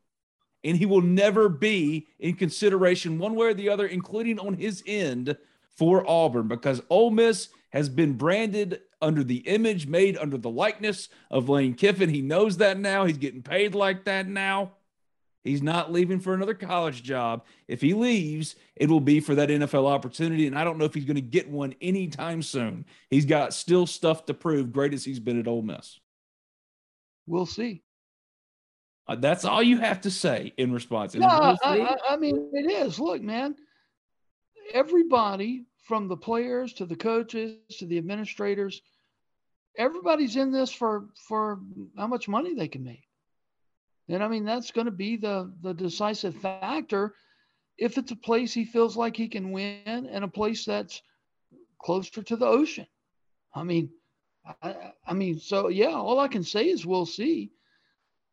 and 0.64 0.76
he 0.76 0.86
will 0.86 1.00
never 1.00 1.48
be 1.48 2.06
in 2.18 2.34
consideration 2.34 3.18
one 3.18 3.34
way 3.34 3.48
or 3.48 3.54
the 3.54 3.68
other, 3.68 3.86
including 3.86 4.38
on 4.38 4.54
his 4.54 4.82
end 4.86 5.36
for 5.76 6.08
Auburn, 6.08 6.48
because 6.48 6.82
Ole 6.90 7.10
Miss 7.10 7.48
has 7.70 7.88
been 7.88 8.12
branded 8.14 8.80
under 9.00 9.24
the 9.24 9.38
image, 9.38 9.86
made 9.86 10.16
under 10.18 10.36
the 10.36 10.50
likeness 10.50 11.08
of 11.30 11.48
Lane 11.48 11.74
Kiffin. 11.74 12.10
He 12.10 12.22
knows 12.22 12.58
that 12.58 12.78
now. 12.78 13.04
He's 13.04 13.18
getting 13.18 13.42
paid 13.42 13.74
like 13.74 14.04
that 14.04 14.28
now. 14.28 14.72
He's 15.44 15.62
not 15.62 15.90
leaving 15.90 16.20
for 16.20 16.34
another 16.34 16.54
college 16.54 17.02
job. 17.02 17.44
If 17.66 17.80
he 17.80 17.94
leaves, 17.94 18.54
it 18.76 18.88
will 18.88 19.00
be 19.00 19.18
for 19.18 19.34
that 19.34 19.48
NFL 19.48 19.90
opportunity. 19.90 20.46
And 20.46 20.56
I 20.56 20.62
don't 20.62 20.78
know 20.78 20.84
if 20.84 20.94
he's 20.94 21.04
going 21.04 21.16
to 21.16 21.20
get 21.20 21.50
one 21.50 21.74
anytime 21.80 22.42
soon. 22.42 22.84
He's 23.10 23.26
got 23.26 23.52
still 23.52 23.86
stuff 23.86 24.26
to 24.26 24.34
prove, 24.34 24.72
great 24.72 24.94
as 24.94 25.04
he's 25.04 25.18
been 25.18 25.40
at 25.40 25.48
Ole 25.48 25.62
Miss. 25.62 25.98
We'll 27.26 27.46
see. 27.46 27.82
Uh, 29.08 29.16
that's 29.16 29.44
all 29.44 29.62
you 29.62 29.78
have 29.78 30.00
to 30.00 30.10
say 30.10 30.52
in 30.56 30.72
response. 30.72 31.14
Yeah, 31.14 31.26
I, 31.26 31.56
I, 31.64 31.96
I 32.10 32.16
mean, 32.16 32.50
it 32.52 32.70
is. 32.70 33.00
Look, 33.00 33.20
man, 33.20 33.56
everybody 34.72 35.66
from 35.84 36.08
the 36.08 36.16
players 36.16 36.72
to 36.74 36.86
the 36.86 36.96
coaches 36.96 37.56
to 37.78 37.86
the 37.86 37.98
administrators, 37.98 38.80
everybody's 39.76 40.36
in 40.36 40.52
this 40.52 40.70
for 40.70 41.08
for 41.28 41.60
how 41.96 42.06
much 42.06 42.28
money 42.28 42.54
they 42.54 42.68
can 42.68 42.84
make. 42.84 43.04
And 44.08 44.22
I 44.22 44.28
mean, 44.28 44.44
that's 44.44 44.70
going 44.70 44.84
to 44.84 44.92
be 44.92 45.16
the 45.16 45.52
the 45.62 45.74
decisive 45.74 46.36
factor 46.36 47.14
if 47.78 47.98
it's 47.98 48.12
a 48.12 48.16
place 48.16 48.52
he 48.52 48.64
feels 48.64 48.96
like 48.96 49.16
he 49.16 49.28
can 49.28 49.50
win 49.50 49.82
and 49.86 50.24
a 50.24 50.28
place 50.28 50.64
that's 50.64 51.02
closer 51.80 52.22
to 52.22 52.36
the 52.36 52.46
ocean. 52.46 52.86
I 53.54 53.64
mean, 53.64 53.90
I, 54.62 54.92
I 55.06 55.14
mean, 55.14 55.38
so 55.40 55.68
yeah, 55.68 55.92
all 55.92 56.20
I 56.20 56.28
can 56.28 56.44
say 56.44 56.68
is 56.68 56.86
we'll 56.86 57.06
see. 57.06 57.50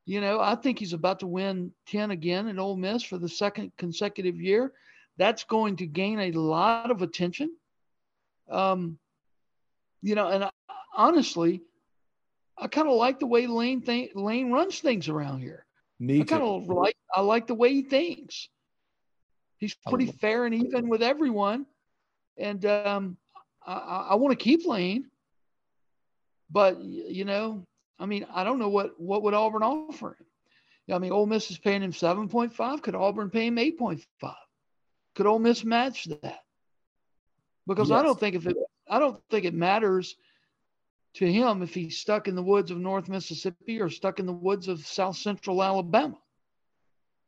You 0.05 0.21
know, 0.21 0.39
I 0.39 0.55
think 0.55 0.79
he's 0.79 0.93
about 0.93 1.19
to 1.19 1.27
win 1.27 1.71
10 1.87 2.11
again 2.11 2.47
in 2.47 2.57
Ole 2.57 2.77
Miss 2.77 3.03
for 3.03 3.17
the 3.17 3.29
second 3.29 3.71
consecutive 3.77 4.39
year. 4.39 4.73
That's 5.17 5.43
going 5.43 5.75
to 5.77 5.85
gain 5.85 6.19
a 6.19 6.31
lot 6.31 6.89
of 6.89 7.01
attention. 7.01 7.51
Um, 8.49 8.97
you 10.01 10.15
know, 10.15 10.29
and 10.29 10.45
I, 10.45 10.49
honestly, 10.95 11.61
I 12.57 12.67
kind 12.67 12.87
of 12.87 12.95
like 12.95 13.19
the 13.19 13.27
way 13.27 13.47
Lane 13.47 13.81
th- 13.81 14.15
Lane 14.15 14.51
runs 14.51 14.79
things 14.79 15.09
around 15.09 15.41
here. 15.41 15.65
Me 15.99 16.21
I 16.21 16.23
kind 16.23 16.43
of 16.43 16.67
like 16.67 16.95
I 17.13 17.21
like 17.21 17.47
the 17.47 17.55
way 17.55 17.73
he 17.73 17.83
thinks. 17.83 18.49
He's 19.57 19.75
pretty 19.87 20.07
fair 20.07 20.45
and 20.45 20.55
even 20.55 20.87
with 20.87 21.01
everyone, 21.01 21.65
and 22.37 22.65
um, 22.65 23.17
I, 23.65 24.07
I 24.11 24.15
want 24.15 24.37
to 24.37 24.41
keep 24.41 24.65
Lane. 24.65 25.05
But 26.49 26.81
you 26.81 27.25
know, 27.25 27.65
I 27.99 28.05
mean, 28.05 28.25
I 28.33 28.43
don't 28.43 28.59
know 28.59 28.69
what 28.69 28.99
what 28.99 29.23
would 29.23 29.33
Auburn 29.33 29.63
offer 29.63 30.17
him. 30.19 30.95
I 30.95 30.99
mean, 30.99 31.11
Ole 31.11 31.27
Miss 31.27 31.51
is 31.51 31.59
paying 31.59 31.83
him 31.83 31.91
7.5. 31.91 32.81
Could 32.81 32.95
Auburn 32.95 33.29
pay 33.29 33.47
him 33.47 33.57
8.5? 33.57 34.01
Could 35.15 35.27
Ole 35.27 35.37
Miss 35.37 35.63
match 35.63 36.05
that? 36.05 36.39
Because 37.67 37.89
yes. 37.89 37.99
I 37.99 38.03
don't 38.03 38.19
think 38.19 38.35
if 38.35 38.47
it 38.47 38.57
I 38.89 38.99
don't 38.99 39.21
think 39.29 39.45
it 39.45 39.53
matters 39.53 40.15
to 41.15 41.31
him 41.31 41.61
if 41.61 41.73
he's 41.73 41.97
stuck 41.97 42.27
in 42.27 42.35
the 42.35 42.43
woods 42.43 42.71
of 42.71 42.77
North 42.77 43.09
Mississippi 43.09 43.81
or 43.81 43.89
stuck 43.89 44.19
in 44.19 44.25
the 44.25 44.33
woods 44.33 44.67
of 44.67 44.85
South 44.85 45.17
Central 45.17 45.61
Alabama. 45.63 46.17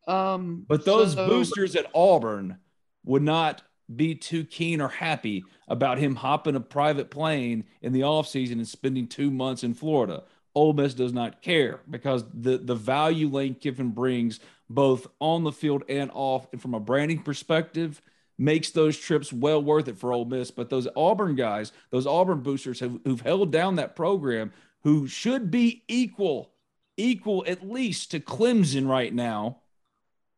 Um, 0.07 0.65
but 0.67 0.85
those 0.85 1.13
so, 1.13 1.27
boosters 1.27 1.75
at 1.75 1.87
Auburn 1.93 2.57
would 3.05 3.21
not 3.21 3.61
be 3.95 4.15
too 4.15 4.45
keen 4.45 4.81
or 4.81 4.87
happy 4.87 5.43
about 5.67 5.97
him 5.97 6.15
hopping 6.15 6.55
a 6.55 6.59
private 6.59 7.11
plane 7.11 7.65
in 7.81 7.93
the 7.93 8.01
offseason 8.01 8.53
and 8.53 8.67
spending 8.67 9.07
two 9.07 9.29
months 9.29 9.63
in 9.63 9.73
Florida. 9.73 10.23
Ole 10.53 10.73
Miss 10.73 10.93
does 10.93 11.13
not 11.13 11.41
care 11.41 11.79
because 11.89 12.23
the 12.33 12.57
the 12.57 12.75
value 12.75 13.29
Lane 13.29 13.55
Kiffin 13.55 13.89
brings 13.89 14.39
both 14.69 15.07
on 15.19 15.43
the 15.43 15.51
field 15.51 15.83
and 15.89 16.11
off, 16.13 16.47
and 16.51 16.61
from 16.61 16.73
a 16.73 16.79
branding 16.79 17.21
perspective, 17.21 18.01
makes 18.37 18.71
those 18.71 18.97
trips 18.97 19.31
well 19.31 19.61
worth 19.61 19.87
it 19.87 19.97
for 19.97 20.13
Ole 20.13 20.25
Miss. 20.25 20.51
But 20.51 20.69
those 20.69 20.87
Auburn 20.95 21.35
guys, 21.35 21.71
those 21.89 22.07
Auburn 22.07 22.41
boosters 22.41 22.79
have, 22.79 22.99
who've 23.05 23.21
held 23.21 23.51
down 23.51 23.75
that 23.75 23.95
program, 23.95 24.51
who 24.83 25.07
should 25.07 25.51
be 25.51 25.83
equal, 25.87 26.51
equal 26.97 27.43
at 27.47 27.69
least 27.69 28.11
to 28.11 28.19
Clemson 28.19 28.87
right 28.87 29.13
now. 29.13 29.57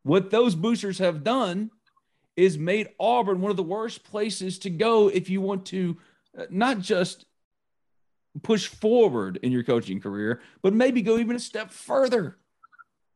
What 0.02 0.30
those 0.30 0.54
boosters 0.54 0.98
have 0.98 1.24
done 1.24 1.70
is 2.36 2.58
made 2.58 2.88
Auburn 3.00 3.40
one 3.40 3.50
of 3.50 3.56
the 3.56 3.62
worst 3.62 4.04
places 4.04 4.58
to 4.60 4.70
go 4.70 5.08
if 5.08 5.30
you 5.30 5.40
want 5.40 5.66
to 5.66 5.96
uh, 6.36 6.44
not 6.50 6.80
just 6.80 7.24
push 8.42 8.66
forward 8.66 9.38
in 9.42 9.52
your 9.52 9.62
coaching 9.62 10.00
career, 10.00 10.40
but 10.62 10.74
maybe 10.74 11.02
go 11.02 11.18
even 11.18 11.36
a 11.36 11.40
step 11.40 11.70
further. 11.70 12.36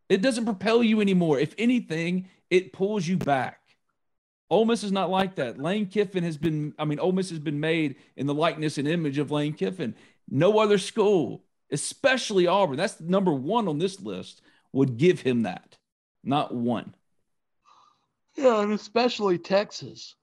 It 0.08 0.22
doesn't 0.22 0.44
propel 0.44 0.82
you 0.82 1.00
anymore. 1.00 1.38
If 1.38 1.54
anything, 1.58 2.28
it 2.50 2.72
pulls 2.72 3.06
you 3.06 3.16
back. 3.16 3.60
Ole 4.50 4.64
Miss 4.64 4.82
is 4.82 4.92
not 4.92 5.10
like 5.10 5.34
that. 5.34 5.58
Lane 5.58 5.86
Kiffin 5.86 6.24
has 6.24 6.38
been, 6.38 6.72
I 6.78 6.86
mean, 6.86 6.98
Ole 6.98 7.12
Miss 7.12 7.30
has 7.30 7.38
been 7.38 7.60
made 7.60 7.96
in 8.16 8.26
the 8.26 8.34
likeness 8.34 8.78
and 8.78 8.88
image 8.88 9.18
of 9.18 9.30
Lane 9.30 9.52
Kiffin. 9.52 9.94
No 10.30 10.58
other 10.58 10.78
school, 10.78 11.44
especially 11.70 12.46
Auburn, 12.46 12.76
that's 12.76 13.00
number 13.00 13.32
one 13.32 13.68
on 13.68 13.78
this 13.78 14.00
list, 14.00 14.40
would 14.72 14.96
give 14.96 15.20
him 15.20 15.42
that. 15.42 15.76
Not 16.24 16.54
one. 16.54 16.94
Yeah, 18.36 18.62
and 18.62 18.72
especially 18.72 19.36
Texas. 19.36 20.14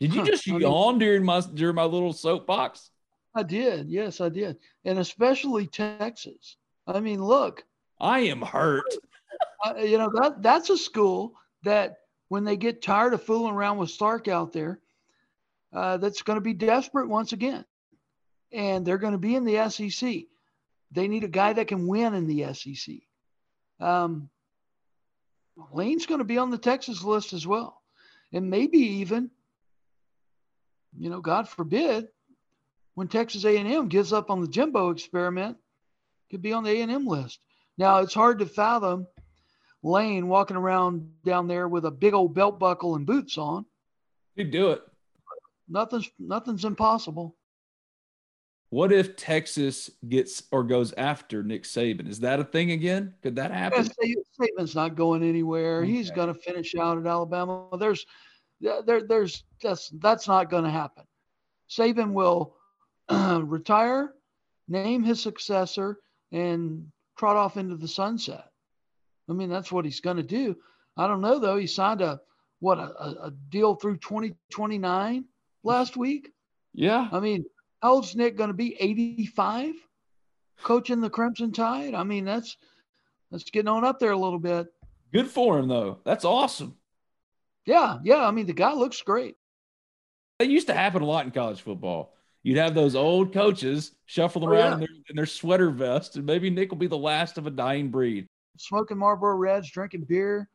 Did 0.00 0.14
you 0.14 0.24
just 0.24 0.46
yawn 0.46 0.98
during 0.98 1.24
my 1.24 1.40
during 1.40 1.74
my 1.74 1.84
little 1.84 2.12
soapbox? 2.12 2.90
I 3.38 3.42
did. 3.44 3.88
Yes, 3.88 4.20
I 4.20 4.28
did. 4.28 4.58
And 4.84 4.98
especially 4.98 5.66
Texas. 5.66 6.56
I 6.86 7.00
mean, 7.00 7.22
look. 7.22 7.64
I 8.00 8.20
am 8.20 8.42
hurt. 8.42 8.84
Uh, 9.64 9.74
you 9.76 9.98
know, 9.98 10.10
that 10.14 10.40
that's 10.40 10.70
a 10.70 10.78
school 10.78 11.34
that 11.62 11.98
when 12.28 12.44
they 12.44 12.56
get 12.56 12.80
tired 12.80 13.12
of 13.12 13.22
fooling 13.22 13.54
around 13.54 13.76
with 13.76 13.90
Sark 13.90 14.28
out 14.28 14.52
there, 14.52 14.80
uh, 15.72 15.96
that's 15.96 16.22
going 16.22 16.36
to 16.36 16.40
be 16.40 16.54
desperate 16.54 17.08
once 17.08 17.32
again. 17.32 17.64
And 18.52 18.86
they're 18.86 18.98
going 18.98 19.12
to 19.12 19.18
be 19.18 19.34
in 19.34 19.44
the 19.44 19.68
SEC. 19.68 20.22
They 20.92 21.08
need 21.08 21.24
a 21.24 21.28
guy 21.28 21.52
that 21.52 21.68
can 21.68 21.86
win 21.86 22.14
in 22.14 22.26
the 22.26 22.54
SEC. 22.54 22.96
Um, 23.80 24.30
Lane's 25.72 26.06
going 26.06 26.18
to 26.18 26.24
be 26.24 26.38
on 26.38 26.50
the 26.50 26.58
Texas 26.58 27.02
list 27.02 27.32
as 27.32 27.46
well. 27.46 27.82
And 28.32 28.50
maybe 28.50 28.78
even, 28.78 29.30
you 30.96 31.10
know, 31.10 31.20
God 31.20 31.48
forbid, 31.48 32.08
when 32.98 33.06
Texas 33.06 33.44
A&M 33.44 33.86
gives 33.86 34.12
up 34.12 34.28
on 34.28 34.40
the 34.40 34.48
Jimbo 34.48 34.90
experiment, 34.90 35.56
could 36.32 36.42
be 36.42 36.52
on 36.52 36.64
the 36.64 36.70
A&M 36.70 37.06
list. 37.06 37.38
Now 37.76 37.98
it's 37.98 38.12
hard 38.12 38.40
to 38.40 38.46
fathom 38.46 39.06
Lane 39.84 40.26
walking 40.26 40.56
around 40.56 41.08
down 41.24 41.46
there 41.46 41.68
with 41.68 41.84
a 41.84 41.92
big 41.92 42.12
old 42.12 42.34
belt 42.34 42.58
buckle 42.58 42.96
and 42.96 43.06
boots 43.06 43.38
on. 43.38 43.64
He'd 44.34 44.50
do 44.50 44.72
it. 44.72 44.82
Nothing's 45.68 46.10
nothing's 46.18 46.64
impossible. 46.64 47.36
What 48.70 48.90
if 48.90 49.14
Texas 49.14 49.90
gets 50.08 50.42
or 50.50 50.64
goes 50.64 50.92
after 50.94 51.44
Nick 51.44 51.62
Saban? 51.62 52.08
Is 52.08 52.18
that 52.20 52.40
a 52.40 52.44
thing 52.44 52.72
again? 52.72 53.14
Could 53.22 53.36
that 53.36 53.52
happen? 53.52 53.88
Yeah, 54.02 54.14
Saban's 54.40 54.74
not 54.74 54.96
going 54.96 55.22
anywhere. 55.22 55.82
Okay. 55.82 55.92
He's 55.92 56.10
going 56.10 56.34
to 56.34 56.40
finish 56.40 56.74
out 56.74 56.98
at 56.98 57.06
Alabama. 57.06 57.68
There's, 57.78 58.04
there, 58.60 59.02
there's 59.02 59.44
that's 59.62 59.88
that's 60.00 60.26
not 60.26 60.50
going 60.50 60.64
to 60.64 60.70
happen. 60.70 61.04
Saban 61.70 62.12
will 62.12 62.57
Uh, 63.08 63.40
retire, 63.44 64.12
name 64.68 65.02
his 65.02 65.20
successor, 65.20 65.98
and 66.32 66.86
trot 67.16 67.36
off 67.36 67.56
into 67.56 67.76
the 67.76 67.88
sunset. 67.88 68.44
I 69.28 69.32
mean, 69.32 69.50
that's 69.50 69.72
what 69.72 69.84
he's 69.84 70.00
going 70.00 70.16
to 70.16 70.22
do. 70.22 70.56
I 70.96 71.06
don't 71.06 71.20
know 71.20 71.38
though. 71.38 71.56
He 71.56 71.66
signed 71.66 72.00
a 72.00 72.20
what 72.60 72.78
a, 72.78 73.26
a 73.26 73.32
deal 73.50 73.74
through 73.76 73.98
2029 73.98 75.24
last 75.62 75.96
week. 75.96 76.32
Yeah. 76.74 77.08
I 77.12 77.20
mean, 77.20 77.44
how 77.82 77.92
old's 77.94 78.16
Nick 78.16 78.36
going 78.36 78.48
to 78.48 78.54
be? 78.54 78.76
85, 78.78 79.74
coaching 80.62 81.00
the 81.00 81.10
Crimson 81.10 81.52
Tide. 81.52 81.94
I 81.94 82.02
mean, 82.02 82.24
that's 82.24 82.56
that's 83.30 83.50
getting 83.50 83.68
on 83.68 83.84
up 83.84 84.00
there 84.00 84.12
a 84.12 84.18
little 84.18 84.38
bit. 84.38 84.66
Good 85.12 85.28
for 85.28 85.58
him 85.58 85.68
though. 85.68 86.00
That's 86.04 86.24
awesome. 86.24 86.76
Yeah, 87.64 87.98
yeah. 88.02 88.26
I 88.26 88.30
mean, 88.30 88.46
the 88.46 88.52
guy 88.52 88.72
looks 88.72 89.02
great. 89.02 89.36
That 90.38 90.48
used 90.48 90.68
to 90.68 90.74
happen 90.74 91.02
a 91.02 91.06
lot 91.06 91.24
in 91.24 91.30
college 91.32 91.60
football 91.60 92.14
you'd 92.42 92.58
have 92.58 92.74
those 92.74 92.94
old 92.94 93.32
coaches 93.32 93.92
shuffle 94.06 94.46
around 94.46 94.54
oh, 94.54 94.66
yeah. 94.68 94.74
in, 94.74 94.80
their, 94.80 94.88
in 95.10 95.16
their 95.16 95.26
sweater 95.26 95.70
vest, 95.70 96.16
and 96.16 96.26
maybe 96.26 96.50
Nick 96.50 96.70
will 96.70 96.78
be 96.78 96.86
the 96.86 96.96
last 96.96 97.38
of 97.38 97.46
a 97.46 97.50
dying 97.50 97.90
breed. 97.90 98.26
smoking 98.56 98.98
Marlboro 98.98 99.36
Reds, 99.36 99.70
drinking 99.70 100.04
beer, 100.08 100.48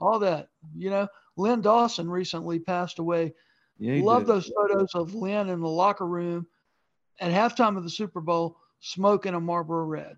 all 0.00 0.18
that. 0.20 0.48
You 0.76 0.90
know, 0.90 1.08
Len 1.36 1.60
Dawson 1.60 2.08
recently 2.08 2.58
passed 2.58 2.98
away. 2.98 3.34
Yeah, 3.78 4.02
Love 4.02 4.22
did. 4.22 4.28
those 4.28 4.52
photos 4.54 4.90
of 4.94 5.14
Len 5.14 5.48
in 5.48 5.60
the 5.60 5.68
locker 5.68 6.06
room 6.06 6.46
at 7.20 7.32
halftime 7.32 7.76
of 7.76 7.84
the 7.84 7.90
Super 7.90 8.20
Bowl 8.20 8.58
smoking 8.80 9.34
a 9.34 9.40
Marlboro 9.40 9.84
Red. 9.84 10.16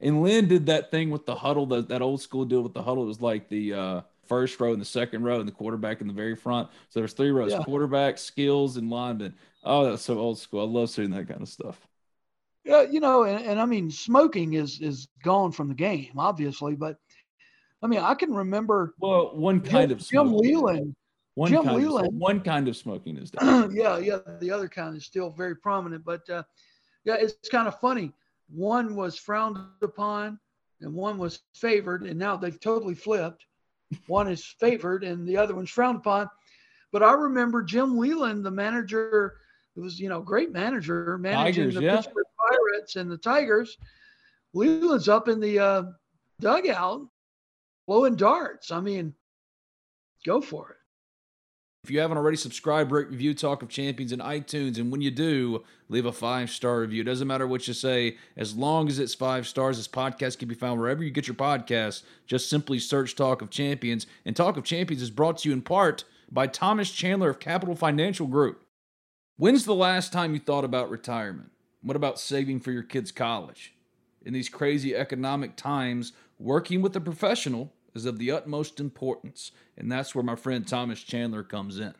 And 0.00 0.22
Len 0.22 0.48
did 0.48 0.66
that 0.66 0.90
thing 0.90 1.10
with 1.10 1.26
the 1.26 1.34
huddle, 1.34 1.66
that, 1.66 1.88
that 1.88 2.02
old 2.02 2.20
school 2.20 2.44
deal 2.44 2.62
with 2.62 2.74
the 2.74 2.82
huddle. 2.82 3.04
It 3.04 3.06
was 3.06 3.20
like 3.20 3.48
the 3.48 3.72
uh, 3.72 4.00
first 4.26 4.58
row 4.58 4.72
and 4.72 4.80
the 4.80 4.86
second 4.86 5.22
row 5.22 5.38
and 5.38 5.46
the 5.46 5.52
quarterback 5.52 6.00
in 6.00 6.08
the 6.08 6.12
very 6.12 6.34
front. 6.34 6.68
So 6.88 7.00
there's 7.00 7.12
three 7.12 7.30
rows: 7.30 7.52
yeah. 7.52 7.62
quarterback, 7.62 8.18
skills, 8.18 8.76
and 8.76 8.90
lineman. 8.90 9.34
Oh, 9.64 9.88
that's 9.88 10.02
so 10.02 10.18
old 10.18 10.38
school. 10.38 10.60
I 10.60 10.64
love 10.64 10.90
seeing 10.90 11.10
that 11.10 11.28
kind 11.28 11.42
of 11.42 11.48
stuff. 11.48 11.80
Yeah, 12.64 12.82
you 12.82 13.00
know, 13.00 13.24
and, 13.24 13.44
and 13.44 13.60
I 13.60 13.64
mean, 13.64 13.90
smoking 13.90 14.54
is 14.54 14.80
is 14.80 15.08
gone 15.22 15.52
from 15.52 15.68
the 15.68 15.74
game, 15.74 16.12
obviously, 16.16 16.76
but 16.76 16.96
I 17.82 17.88
mean, 17.88 18.00
I 18.00 18.14
can 18.14 18.32
remember. 18.32 18.94
Well, 19.00 19.36
one 19.36 19.60
kind 19.60 19.88
Jim, 19.88 19.98
of 19.98 20.02
smoking. 20.02 20.30
Jim 20.30 20.38
Leyland. 20.38 20.96
One 21.34 21.50
Jim 21.50 21.64
kind 21.64 21.76
Leyland. 21.78 22.08
Of, 22.08 22.14
one 22.14 22.40
kind 22.40 22.68
of 22.68 22.76
smoking 22.76 23.16
is 23.16 23.30
down. 23.40 23.74
yeah, 23.74 23.98
yeah. 23.98 24.18
The 24.40 24.50
other 24.50 24.68
kind 24.68 24.96
is 24.96 25.04
still 25.04 25.30
very 25.30 25.56
prominent, 25.56 26.04
but 26.04 26.28
uh, 26.30 26.44
yeah, 27.04 27.16
it's 27.18 27.48
kind 27.48 27.66
of 27.66 27.78
funny. 27.80 28.12
One 28.48 28.94
was 28.94 29.18
frowned 29.18 29.58
upon, 29.82 30.38
and 30.80 30.94
one 30.94 31.18
was 31.18 31.40
favored, 31.54 32.02
and 32.02 32.18
now 32.18 32.36
they've 32.36 32.60
totally 32.60 32.94
flipped. 32.94 33.46
One 34.06 34.28
is 34.28 34.44
favored, 34.60 35.04
and 35.04 35.26
the 35.26 35.36
other 35.36 35.54
one's 35.54 35.70
frowned 35.70 35.98
upon. 35.98 36.28
But 36.92 37.02
I 37.02 37.12
remember 37.12 37.62
Jim 37.62 37.98
Leyland, 37.98 38.44
the 38.44 38.50
manager, 38.50 39.38
it 39.76 39.80
was 39.80 39.98
you 39.98 40.08
know 40.08 40.20
great 40.20 40.52
manager 40.52 41.18
managing 41.18 41.64
Tigers, 41.64 41.74
the 41.74 41.82
yeah. 41.82 41.96
Pittsburgh 41.96 42.24
Pirates 42.50 42.96
and 42.96 43.10
the 43.10 43.18
Tigers. 43.18 43.78
Leyland's 44.54 45.08
up 45.08 45.28
in 45.28 45.40
the 45.40 45.58
uh, 45.58 45.82
dugout 46.40 47.06
blowing 47.86 48.16
darts. 48.16 48.70
I 48.70 48.80
mean, 48.80 49.14
go 50.24 50.40
for 50.40 50.70
it. 50.70 50.76
If 51.84 51.90
you 51.90 51.98
haven't 51.98 52.16
already 52.16 52.36
subscribed, 52.36 52.92
rate, 52.92 53.10
review 53.10 53.34
Talk 53.34 53.62
of 53.62 53.68
Champions 53.68 54.12
in 54.12 54.20
iTunes. 54.20 54.78
And 54.78 54.92
when 54.92 55.00
you 55.00 55.10
do, 55.10 55.64
leave 55.88 56.06
a 56.06 56.12
five 56.12 56.48
star 56.48 56.78
review. 56.78 57.00
It 57.00 57.06
doesn't 57.06 57.26
matter 57.26 57.46
what 57.48 57.66
you 57.66 57.74
say, 57.74 58.18
as 58.36 58.54
long 58.54 58.86
as 58.86 59.00
it's 59.00 59.14
five 59.14 59.48
stars. 59.48 59.78
This 59.78 59.88
podcast 59.88 60.38
can 60.38 60.46
be 60.46 60.54
found 60.54 60.78
wherever 60.78 61.02
you 61.02 61.10
get 61.10 61.26
your 61.26 61.34
podcasts. 61.34 62.04
Just 62.28 62.48
simply 62.48 62.78
search 62.78 63.16
Talk 63.16 63.42
of 63.42 63.50
Champions. 63.50 64.06
And 64.24 64.36
Talk 64.36 64.56
of 64.56 64.62
Champions 64.62 65.02
is 65.02 65.10
brought 65.10 65.38
to 65.38 65.48
you 65.48 65.52
in 65.52 65.60
part 65.60 66.04
by 66.30 66.46
Thomas 66.46 66.88
Chandler 66.88 67.30
of 67.30 67.40
Capital 67.40 67.74
Financial 67.74 68.28
Group. 68.28 68.64
When's 69.42 69.64
the 69.64 69.74
last 69.74 70.12
time 70.12 70.34
you 70.34 70.38
thought 70.38 70.64
about 70.64 70.88
retirement? 70.88 71.50
What 71.82 71.96
about 71.96 72.20
saving 72.20 72.60
for 72.60 72.70
your 72.70 72.84
kids' 72.84 73.10
college? 73.10 73.74
In 74.24 74.34
these 74.34 74.48
crazy 74.48 74.94
economic 74.94 75.56
times, 75.56 76.12
working 76.38 76.80
with 76.80 76.94
a 76.94 77.00
professional 77.00 77.72
is 77.92 78.04
of 78.04 78.20
the 78.20 78.30
utmost 78.30 78.78
importance, 78.78 79.50
and 79.76 79.90
that's 79.90 80.14
where 80.14 80.22
my 80.22 80.36
friend 80.36 80.64
Thomas 80.64 81.02
Chandler 81.02 81.42
comes 81.42 81.80
in. 81.80 81.92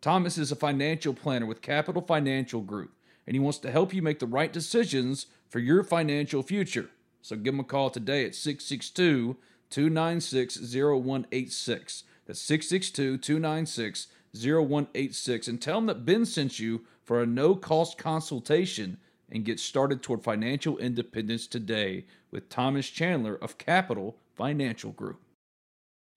Thomas 0.00 0.38
is 0.38 0.50
a 0.50 0.56
financial 0.56 1.14
planner 1.14 1.46
with 1.46 1.62
Capital 1.62 2.02
Financial 2.02 2.62
Group, 2.62 2.90
and 3.28 3.36
he 3.36 3.40
wants 3.40 3.58
to 3.58 3.70
help 3.70 3.94
you 3.94 4.02
make 4.02 4.18
the 4.18 4.26
right 4.26 4.52
decisions 4.52 5.26
for 5.48 5.60
your 5.60 5.84
financial 5.84 6.42
future. 6.42 6.90
So 7.22 7.36
give 7.36 7.54
him 7.54 7.60
a 7.60 7.62
call 7.62 7.90
today 7.90 8.24
at 8.24 8.34
662 8.34 9.36
296 9.70 10.74
0186. 10.74 12.02
That's 12.26 12.40
662 12.40 13.18
296 13.18 14.08
0186 14.44 15.48
and 15.48 15.60
tell 15.60 15.76
them 15.76 15.86
that 15.86 16.04
Ben 16.04 16.24
sent 16.24 16.58
you 16.58 16.84
for 17.02 17.20
a 17.20 17.26
no 17.26 17.54
cost 17.54 17.98
consultation 17.98 18.98
and 19.30 19.44
get 19.44 19.60
started 19.60 20.02
toward 20.02 20.22
financial 20.22 20.78
independence 20.78 21.46
today 21.46 22.04
with 22.30 22.48
Thomas 22.48 22.88
Chandler 22.88 23.34
of 23.34 23.58
Capital 23.58 24.16
Financial 24.34 24.92
Group. 24.92 25.20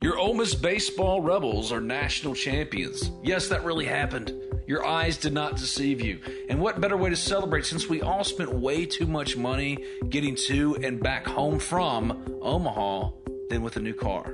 Your 0.01 0.17
Ole 0.17 0.33
Miss 0.33 0.55
baseball 0.55 1.21
Rebels 1.21 1.73
are 1.73 1.81
national 1.81 2.33
champions. 2.33 3.11
Yes, 3.21 3.49
that 3.49 3.65
really 3.65 3.85
happened. 3.85 4.33
Your 4.65 4.85
eyes 4.85 5.17
did 5.17 5.33
not 5.33 5.57
deceive 5.57 5.99
you. 5.99 6.21
And 6.49 6.61
what 6.61 6.79
better 6.79 6.95
way 6.95 7.09
to 7.09 7.17
celebrate 7.17 7.65
since 7.65 7.89
we 7.89 8.01
all 8.01 8.23
spent 8.23 8.53
way 8.53 8.85
too 8.85 9.07
much 9.07 9.35
money 9.35 9.83
getting 10.07 10.35
to 10.47 10.77
and 10.83 11.01
back 11.01 11.25
home 11.27 11.59
from 11.59 12.39
Omaha 12.41 13.09
than 13.49 13.61
with 13.61 13.75
a 13.75 13.81
new 13.81 13.93
car? 13.93 14.33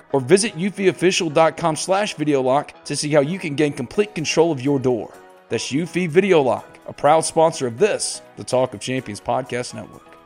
Or 0.13 0.19
visit 0.19 0.55
eufyofficial.com 0.55 1.75
slash 1.75 2.15
video 2.15 2.41
lock 2.41 2.83
to 2.85 2.95
see 2.95 3.09
how 3.09 3.21
you 3.21 3.39
can 3.39 3.55
gain 3.55 3.73
complete 3.73 4.13
control 4.13 4.51
of 4.51 4.61
your 4.61 4.79
door. 4.79 5.13
That's 5.49 5.71
Eufy 5.71 6.07
Video 6.07 6.41
Lock, 6.41 6.79
a 6.87 6.93
proud 6.93 7.21
sponsor 7.21 7.67
of 7.67 7.77
this, 7.77 8.21
the 8.37 8.43
Talk 8.43 8.73
of 8.73 8.79
Champions 8.79 9.19
podcast 9.19 9.73
network. 9.73 10.17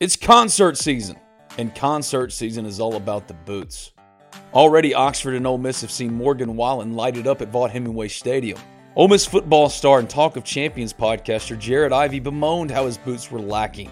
It's 0.00 0.16
concert 0.16 0.76
season, 0.76 1.16
and 1.56 1.74
concert 1.74 2.32
season 2.32 2.66
is 2.66 2.78
all 2.80 2.96
about 2.96 3.26
the 3.26 3.34
boots. 3.34 3.92
Already, 4.54 4.94
Oxford 4.94 5.34
and 5.34 5.46
Ole 5.46 5.58
Miss 5.58 5.80
have 5.80 5.90
seen 5.90 6.12
Morgan 6.14 6.56
Wallen 6.56 6.94
light 6.94 7.16
it 7.16 7.26
up 7.26 7.42
at 7.42 7.52
Vaught 7.52 7.70
Hemingway 7.70 8.08
Stadium. 8.08 8.58
Ole 8.96 9.08
Miss 9.08 9.26
football 9.26 9.68
star 9.68 9.98
and 9.98 10.08
Talk 10.08 10.36
of 10.36 10.44
Champions 10.44 10.92
podcaster 10.92 11.58
Jared 11.58 11.92
Ivey 11.92 12.20
bemoaned 12.20 12.70
how 12.70 12.86
his 12.86 12.98
boots 12.98 13.30
were 13.30 13.40
lacking. 13.40 13.90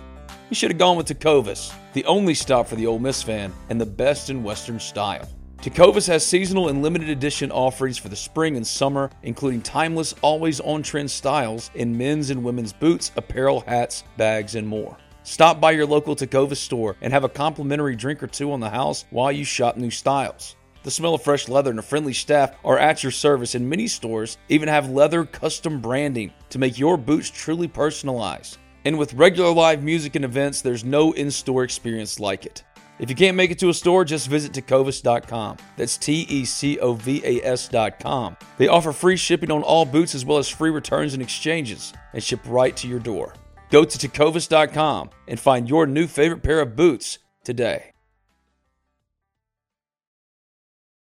He 0.49 0.55
should 0.55 0.71
have 0.71 0.79
gone 0.79 0.97
with 0.97 1.09
Tecovas, 1.09 1.73
the 1.93 2.05
only 2.05 2.33
stop 2.33 2.69
for 2.69 2.77
the 2.77 2.87
Ole 2.87 3.01
Miss 3.01 3.21
fan 3.21 3.53
and 3.69 3.81
the 3.81 3.87
best 3.87 4.31
in 4.31 4.45
Western 4.45 4.79
style. 4.79 5.29
Tecovas 5.61 6.07
has 6.07 6.25
seasonal 6.25 6.69
and 6.69 6.83
limited 6.83 7.09
edition 7.09 7.51
offerings 7.51 7.99
for 7.99 8.09
the 8.09 8.15
spring 8.15 8.57
and 8.57 8.65
summer, 8.65 9.11
including 9.25 9.61
timeless, 9.61 10.15
always 10.23 10.61
on 10.61 10.85
trend 10.85 11.11
styles 11.11 11.73
in 11.75 11.99
men's 11.99 12.31
and 12.31 12.45
women's 12.45 12.73
boots, 12.73 13.11
apparel, 13.17 13.65
hats, 13.67 14.05
bags, 14.17 14.55
and 14.55 14.69
more. 14.69 14.97
Stop 15.25 15.61
by 15.61 15.73
your 15.73 15.87
local 15.87 16.15
Tecovas 16.15 16.59
store 16.59 16.95
and 17.01 17.13
have 17.13 17.25
a 17.25 17.29
complimentary 17.29 17.97
drink 17.97 18.23
or 18.23 18.29
two 18.29 18.53
on 18.53 18.61
the 18.61 18.71
house 18.71 19.05
while 19.11 19.33
you 19.33 19.45
shop 19.45 19.77
new 19.77 19.91
styles. 19.91 20.55
The 20.85 20.93
smell 20.93 21.15
of 21.15 21.23
fresh 21.23 21.49
leather 21.49 21.71
and 21.71 21.81
a 21.81 21.83
friendly 21.83 22.13
staff 22.13 22.55
are 22.65 22.79
at 22.79 23.03
your 23.03 23.11
service, 23.11 23.57
and 23.57 23.69
many 23.69 23.89
stores 23.89 24.39
even 24.49 24.69
have 24.69 24.91
leather 24.91 25.25
custom 25.25 25.81
branding 25.81 26.33
to 26.51 26.61
make 26.61 26.79
your 26.79 26.97
boots 26.97 27.29
truly 27.29 27.67
personalized. 27.67 28.59
And 28.87 29.01
with 29.01 29.15
regular 29.15 29.51
live 29.51 29.83
music 29.83 30.15
and 30.15 30.25
events, 30.25 30.61
there's 30.61 30.85
no 30.85 31.11
in 31.11 31.29
store 31.33 31.65
experience 31.65 32.21
like 32.21 32.47
it. 32.47 32.63
If 33.01 33.11
you 33.11 33.17
can't 33.17 33.37
make 33.37 33.51
it 33.51 33.59
to 33.59 33.69
a 33.69 33.75
store, 33.75 34.05
just 34.05 34.29
visit 34.29 34.53
tecovas.com. 34.53 35.57
That's 35.77 35.99
T 35.99 36.25
E 36.29 36.45
C 36.45 36.79
O 36.79 36.93
V 36.93 37.21
A 37.25 37.45
S.com. 37.45 38.37
They 38.59 38.69
offer 38.69 38.93
free 38.93 39.17
shipping 39.17 39.51
on 39.51 39.65
all 39.65 39.85
boots 39.85 40.15
as 40.15 40.25
well 40.25 40.39
as 40.39 40.49
free 40.49 40.71
returns 40.71 41.15
and 41.15 41.21
exchanges 41.21 41.93
and 42.13 42.23
ship 42.23 42.39
right 42.47 42.77
to 42.77 42.87
your 42.87 43.01
door. 43.01 43.35
Go 43.71 43.85
to 43.85 43.99
tecovas.com 43.99 45.11
and 45.27 45.41
find 45.41 45.69
your 45.69 45.89
new 45.89 46.07
favorite 46.07 46.45
pair 46.45 46.61
of 46.61 46.77
boots 46.77 47.19
today. 47.43 47.91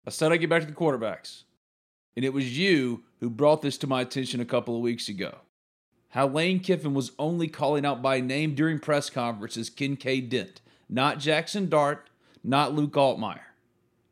I 0.06 0.10
said 0.10 0.32
I'd 0.32 0.38
get 0.38 0.48
back 0.48 0.62
to 0.62 0.66
the 0.66 0.72
quarterbacks. 0.72 1.42
And 2.16 2.24
it 2.24 2.32
was 2.32 2.56
you 2.56 3.04
who 3.20 3.28
brought 3.28 3.60
this 3.60 3.76
to 3.78 3.86
my 3.86 4.00
attention 4.00 4.40
a 4.40 4.46
couple 4.46 4.74
of 4.74 4.80
weeks 4.80 5.10
ago. 5.10 5.34
How 6.14 6.28
Lane 6.28 6.60
Kiffin 6.60 6.94
was 6.94 7.10
only 7.18 7.48
calling 7.48 7.84
out 7.84 8.00
by 8.00 8.20
name 8.20 8.54
during 8.54 8.78
press 8.78 9.10
conferences 9.10 9.68
Kincaid 9.68 10.28
Dent, 10.28 10.60
not 10.88 11.18
Jaxson 11.18 11.68
Dart, 11.68 12.08
not 12.44 12.72
Luke 12.72 12.92
Altmyer. 12.92 13.40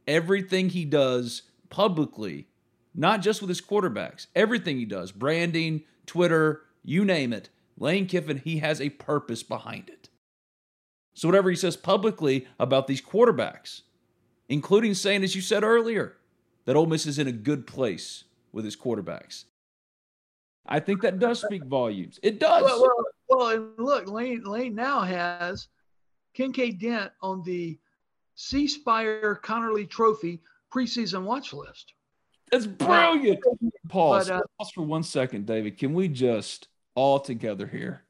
Everything 0.08 0.70
he 0.70 0.84
does 0.84 1.42
publicly, 1.70 2.48
not 2.92 3.22
just 3.22 3.40
with 3.40 3.48
his 3.48 3.60
quarterbacks, 3.60 4.26
everything 4.34 4.78
he 4.78 4.84
does, 4.84 5.12
branding, 5.12 5.84
Twitter, 6.04 6.62
you 6.82 7.04
name 7.04 7.32
it, 7.32 7.50
Lane 7.78 8.08
Kiffin, 8.08 8.38
he 8.38 8.58
has 8.58 8.80
a 8.80 8.90
purpose 8.90 9.44
behind 9.44 9.88
it. 9.88 10.08
So, 11.14 11.28
whatever 11.28 11.50
he 11.50 11.56
says 11.56 11.76
publicly 11.76 12.48
about 12.58 12.88
these 12.88 13.00
quarterbacks, 13.00 13.82
including 14.48 14.94
saying, 14.94 15.22
as 15.22 15.36
you 15.36 15.40
said 15.40 15.62
earlier, 15.62 16.16
that 16.64 16.74
Ole 16.74 16.86
Miss 16.86 17.06
is 17.06 17.20
in 17.20 17.28
a 17.28 17.32
good 17.32 17.64
place 17.64 18.24
with 18.50 18.64
his 18.64 18.74
quarterbacks. 18.74 19.44
I 20.66 20.81
think 20.81 21.03
that 21.03 21.18
does 21.18 21.40
speak 21.40 21.64
volumes. 21.64 22.18
It 22.22 22.38
does. 22.38 22.62
Well, 22.62 22.81
well, 22.81 23.05
well 23.29 23.48
and 23.48 23.79
look, 23.79 24.09
Lane 24.09 24.44
Lane 24.44 24.75
now 24.75 25.01
has 25.01 25.68
Kincaid 26.35 26.81
Dent 26.81 27.12
on 27.20 27.42
the 27.42 27.79
C 28.35 28.66
Spire 28.66 29.40
Conerly 29.42 29.88
Trophy 29.88 30.40
preseason 30.72 31.25
watch 31.25 31.53
list. 31.53 31.94
That's 32.51 32.66
brilliant. 32.66 33.40
Pause. 33.88 34.29
But, 34.29 34.37
uh, 34.37 34.40
Pause 34.59 34.70
for 34.72 34.83
one 34.83 35.03
second, 35.03 35.46
David. 35.46 35.79
Can 35.79 35.94
we 35.94 36.09
just 36.09 36.68
all 36.94 37.18
together 37.18 37.66
here 37.66 38.05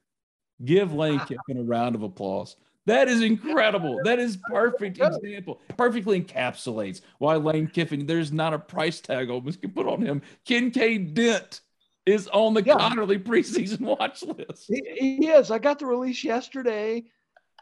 give 0.64 0.92
Lane 0.92 1.20
Kiffin 1.26 1.58
a 1.58 1.62
round 1.62 1.94
of 1.94 2.02
applause? 2.02 2.56
That 2.86 3.06
is 3.06 3.22
incredible. 3.22 4.00
That 4.02 4.18
is 4.18 4.38
perfect 4.50 4.98
example. 4.98 5.60
Perfectly 5.76 6.20
encapsulates 6.20 7.00
why 7.18 7.36
Lane 7.36 7.68
Kiffin. 7.68 8.06
There's 8.06 8.32
not 8.32 8.54
a 8.54 8.58
price 8.58 9.00
tag 9.00 9.30
almost 9.30 9.60
can 9.60 9.70
put 9.70 9.86
on 9.86 10.02
him. 10.02 10.20
Kincaid 10.44 11.14
Dent 11.14 11.60
is 12.06 12.28
on 12.28 12.54
the 12.54 12.62
yeah. 12.62 12.74
Conerly 12.74 13.22
preseason 13.22 13.80
watch 13.80 14.22
list. 14.22 14.66
He, 14.68 14.82
he, 14.98 15.28
is. 15.28 15.50
I 15.50 15.58
got 15.58 15.78
the 15.78 15.86
release 15.86 16.24
yesterday, 16.24 17.04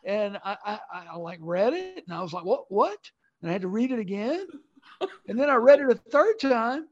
and 0.05 0.39
I, 0.45 0.57
I, 0.65 0.79
I 1.13 1.17
like 1.17 1.39
read 1.43 1.75
it, 1.75 2.05
and 2.07 2.17
I 2.17 2.23
was 2.23 2.33
like, 2.33 2.45
"What? 2.45 2.65
What?" 2.71 2.99
And 3.43 3.51
I 3.51 3.53
had 3.53 3.63
to 3.63 3.69
read 3.69 3.91
it 3.91 3.99
again, 3.99 4.47
and 5.29 5.39
then 5.39 5.51
I 5.51 5.57
read 5.57 5.81
it 5.81 5.91
a 5.91 5.95
third 5.95 6.39
time, 6.41 6.89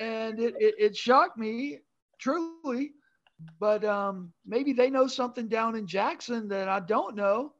and 0.00 0.38
it 0.38 0.54
it, 0.58 0.74
it 0.78 0.96
shocked 0.96 1.38
me 1.38 1.78
truly 2.18 2.92
but 3.60 3.84
um, 3.84 4.32
maybe 4.46 4.72
they 4.72 4.90
know 4.90 5.06
something 5.06 5.48
down 5.48 5.76
in 5.76 5.86
Jackson 5.86 6.48
that 6.48 6.68
I 6.68 6.80
don't 6.80 7.14
know. 7.14 7.52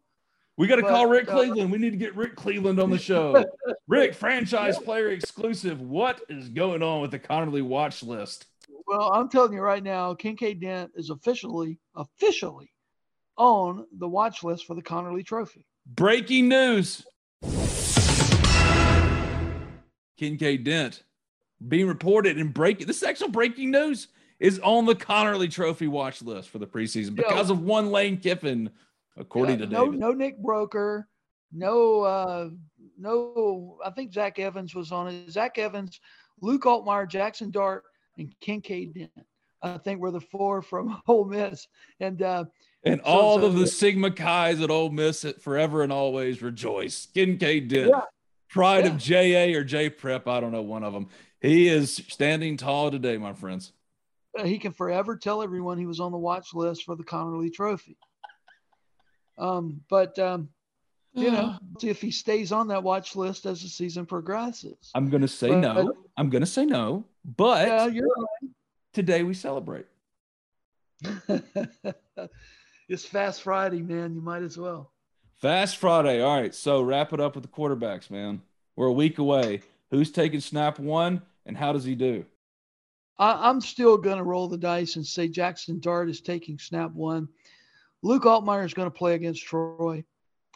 We 0.56 0.66
got 0.66 0.76
to 0.76 0.82
call 0.82 1.06
Rick 1.06 1.28
uh, 1.28 1.34
Cleveland. 1.34 1.70
we 1.70 1.78
need 1.78 1.90
to 1.90 1.96
get 1.96 2.16
Rick 2.16 2.34
Cleveland 2.34 2.80
on 2.80 2.90
the 2.90 2.98
show. 2.98 3.44
Rick, 3.88 4.14
franchise 4.14 4.76
player 4.76 5.10
exclusive. 5.10 5.80
What 5.80 6.20
is 6.28 6.48
going 6.48 6.82
on 6.82 7.00
with 7.00 7.12
the 7.12 7.18
Conerly 7.20 7.62
watch 7.62 8.02
list? 8.02 8.46
Well, 8.88 9.12
I'm 9.12 9.28
telling 9.28 9.52
you 9.52 9.60
right 9.60 9.82
now, 9.82 10.14
Kincaid 10.14 10.62
Dent 10.62 10.92
is 10.94 11.10
officially, 11.10 11.78
officially 11.94 12.72
on 13.36 13.84
the 13.98 14.08
watch 14.08 14.42
list 14.42 14.64
for 14.64 14.74
the 14.74 14.80
Conerly 14.80 15.22
Trophy. 15.22 15.66
Breaking 15.86 16.48
news. 16.48 17.04
Kincaid 20.16 20.64
Dent 20.64 21.02
being 21.68 21.86
reported 21.86 22.38
and 22.38 22.54
breaking. 22.54 22.86
This 22.86 22.96
is 22.96 23.02
actual 23.02 23.28
breaking 23.28 23.70
news 23.70 24.08
is 24.40 24.58
on 24.60 24.86
the 24.86 24.94
Conerly 24.94 25.50
Trophy 25.50 25.86
watch 25.86 26.22
list 26.22 26.48
for 26.48 26.58
the 26.58 26.66
preseason 26.66 27.14
because 27.14 27.50
of 27.50 27.60
one 27.60 27.90
Lane 27.90 28.16
Kiffin, 28.16 28.70
according 29.18 29.58
yeah, 29.58 29.66
to 29.66 29.70
no, 29.70 29.84
David. 29.84 30.00
No 30.00 30.12
Nick 30.12 30.42
Broeker, 30.42 31.04
no, 31.52 32.00
uh, 32.02 32.48
no. 32.98 33.78
I 33.84 33.90
think 33.90 34.14
Zach 34.14 34.38
Evans 34.38 34.74
was 34.74 34.92
on 34.92 35.08
it. 35.08 35.30
Zach 35.30 35.58
Evans, 35.58 36.00
Luke 36.40 36.62
Altmyer, 36.62 37.06
Jaxson 37.06 37.50
Dart, 37.50 37.84
and 38.18 38.34
Kincaid 38.40 38.94
Dent. 38.94 39.10
I 39.60 39.78
think 39.78 40.00
we're 40.00 40.10
the 40.10 40.20
four 40.20 40.62
from 40.62 41.00
Ole 41.08 41.24
Miss, 41.24 41.66
and 42.00 42.22
uh, 42.22 42.44
and 42.84 43.00
so, 43.04 43.10
all 43.10 43.40
so, 43.40 43.46
of 43.46 43.54
the 43.56 43.66
Sigma 43.66 44.10
Chi's 44.10 44.60
at 44.60 44.70
Ole 44.70 44.90
Miss 44.90 45.24
at 45.24 45.40
forever 45.40 45.82
and 45.82 45.92
always 45.92 46.42
rejoice. 46.42 47.06
Kincaid 47.12 47.68
Dent. 47.68 47.88
Yeah. 47.88 48.02
Pride 48.48 48.84
yeah. 48.84 48.92
of 48.92 48.98
JA 48.98 49.58
or 49.58 49.64
J 49.64 49.90
Prep, 49.90 50.26
I 50.26 50.40
don't 50.40 50.52
know 50.52 50.62
one 50.62 50.82
of 50.82 50.92
them. 50.92 51.08
He 51.40 51.68
is 51.68 51.94
standing 52.08 52.56
tall 52.56 52.90
today, 52.90 53.18
my 53.18 53.34
friends. 53.34 53.72
Uh, 54.38 54.44
he 54.44 54.58
can 54.58 54.72
forever 54.72 55.16
tell 55.16 55.42
everyone 55.42 55.78
he 55.78 55.86
was 55.86 56.00
on 56.00 56.12
the 56.12 56.18
watch 56.18 56.54
list 56.54 56.84
for 56.84 56.96
the 56.96 57.04
Conerly 57.04 57.52
Trophy. 57.52 57.96
Um, 59.36 59.82
but 59.88 60.18
um, 60.18 60.48
you 61.18 61.30
know, 61.30 61.58
see 61.80 61.88
if 61.88 62.00
he 62.00 62.10
stays 62.10 62.52
on 62.52 62.68
that 62.68 62.82
watch 62.82 63.16
list 63.16 63.46
as 63.46 63.62
the 63.62 63.68
season 63.68 64.06
progresses. 64.06 64.90
I'm 64.94 65.08
going 65.10 65.22
to 65.22 65.28
say 65.28 65.48
but, 65.48 65.60
no. 65.60 65.92
I'm 66.16 66.30
going 66.30 66.42
to 66.42 66.46
say 66.46 66.64
no. 66.64 67.04
But 67.24 67.68
yeah, 67.68 67.86
you're 67.86 68.06
right. 68.06 68.50
today 68.92 69.22
we 69.22 69.34
celebrate. 69.34 69.86
it's 72.88 73.04
Fast 73.04 73.42
Friday, 73.42 73.82
man. 73.82 74.14
You 74.14 74.20
might 74.20 74.42
as 74.42 74.58
well. 74.58 74.92
Fast 75.36 75.76
Friday. 75.76 76.20
All 76.20 76.40
right. 76.40 76.54
So 76.54 76.82
wrap 76.82 77.12
it 77.12 77.20
up 77.20 77.34
with 77.34 77.44
the 77.44 77.50
quarterbacks, 77.50 78.10
man. 78.10 78.42
We're 78.76 78.86
a 78.86 78.92
week 78.92 79.18
away. 79.18 79.62
Who's 79.90 80.10
taking 80.10 80.40
snap 80.40 80.78
one, 80.78 81.22
and 81.46 81.56
how 81.56 81.72
does 81.72 81.84
he 81.84 81.94
do? 81.94 82.24
I, 83.18 83.50
am 83.50 83.60
still 83.60 83.96
going 83.96 84.18
to 84.18 84.24
roll 84.24 84.48
the 84.48 84.58
dice 84.58 84.96
and 84.96 85.06
say 85.06 85.28
Jaxson 85.28 85.80
Dart 85.80 86.08
is 86.08 86.20
taking 86.20 86.58
snap 86.58 86.92
one. 86.92 87.28
Luke 88.02 88.24
Altmyer 88.24 88.64
is 88.64 88.74
going 88.74 88.86
to 88.86 88.96
play 88.96 89.14
against 89.14 89.44
Troy. 89.44 90.04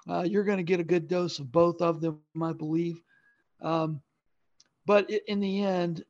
Uh, 0.09 0.23
you're 0.23 0.45
going 0.45 0.59
to 0.59 0.65
get 0.65 0.81
a 0.81 0.85
good 0.85 1.09
dose 1.09 1.39
of 1.39 1.53
both 1.53 1.81
of 1.81 2.01
them, 2.01 2.21
I 2.41 2.53
believe. 2.53 3.03
Um, 3.61 4.01
but 4.87 5.11
in 5.11 5.41
the 5.41 5.63
end, 5.63 6.05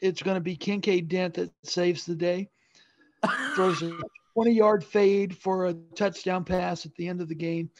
it's 0.00 0.22
going 0.22 0.36
to 0.36 0.40
be 0.40 0.56
Kincaid 0.56 1.08
Dent 1.08 1.34
that 1.34 1.50
saves 1.62 2.04
the 2.04 2.14
day. 2.14 2.50
Throws 3.54 3.82
a 3.82 3.96
20 4.34 4.52
yard 4.52 4.84
fade 4.84 5.36
for 5.36 5.66
a 5.66 5.74
touchdown 5.94 6.44
pass 6.44 6.84
at 6.84 6.94
the 6.96 7.08
end 7.08 7.22
of 7.22 7.28
the 7.28 7.34
game 7.34 7.70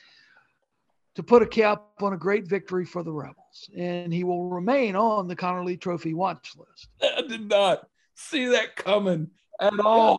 to 1.14 1.22
put 1.22 1.42
a 1.42 1.46
cap 1.46 1.82
on 2.00 2.12
a 2.12 2.16
great 2.16 2.48
victory 2.48 2.84
for 2.84 3.02
the 3.02 3.12
Rebels. 3.12 3.68
And 3.76 4.12
he 4.12 4.24
will 4.24 4.48
remain 4.48 4.96
on 4.96 5.28
the 5.28 5.36
Conerly 5.36 5.78
Trophy 5.80 6.14
watch 6.14 6.54
list. 6.56 6.88
I 7.02 7.22
did 7.22 7.48
not 7.48 7.86
see 8.14 8.46
that 8.46 8.76
coming 8.76 9.30
at 9.60 9.78
all. 9.80 10.18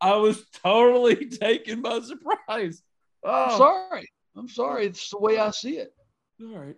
I 0.00 0.16
was 0.16 0.44
totally 0.62 1.26
taken 1.26 1.82
by 1.82 2.00
surprise. 2.00 2.82
Oh. 3.22 3.32
I'm 3.32 3.58
sorry. 3.58 4.10
I'm 4.36 4.48
sorry. 4.48 4.86
It's 4.86 5.10
the 5.10 5.18
way 5.18 5.38
I 5.38 5.50
see 5.50 5.78
it. 5.78 5.94
All 6.40 6.58
right. 6.58 6.76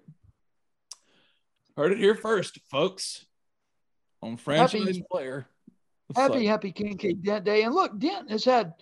Heard 1.77 1.93
it 1.93 1.99
here 1.99 2.15
first, 2.15 2.59
folks. 2.71 3.25
On 4.23 4.37
franchise 4.37 4.87
happy, 4.87 5.05
player. 5.11 5.47
happy, 6.15 6.47
happy 6.47 6.73
Kincaid 6.73 7.23
Dent 7.23 7.45
Day. 7.45 7.63
And 7.63 7.75
look, 7.75 7.99
Dent 7.99 8.31
has 8.31 8.45
had 8.45 8.73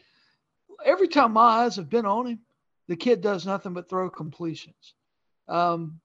every 0.85 1.09
time 1.09 1.33
my 1.33 1.65
eyes 1.65 1.77
have 1.77 1.91
been 1.91 2.07
on 2.07 2.27
him, 2.27 2.39
the 2.89 2.97
kid 2.97 3.21
does 3.21 3.47
nothing 3.47 3.73
but 3.73 3.89
throw 3.89 4.11
completions. 4.11 4.95
Um, 5.49 6.01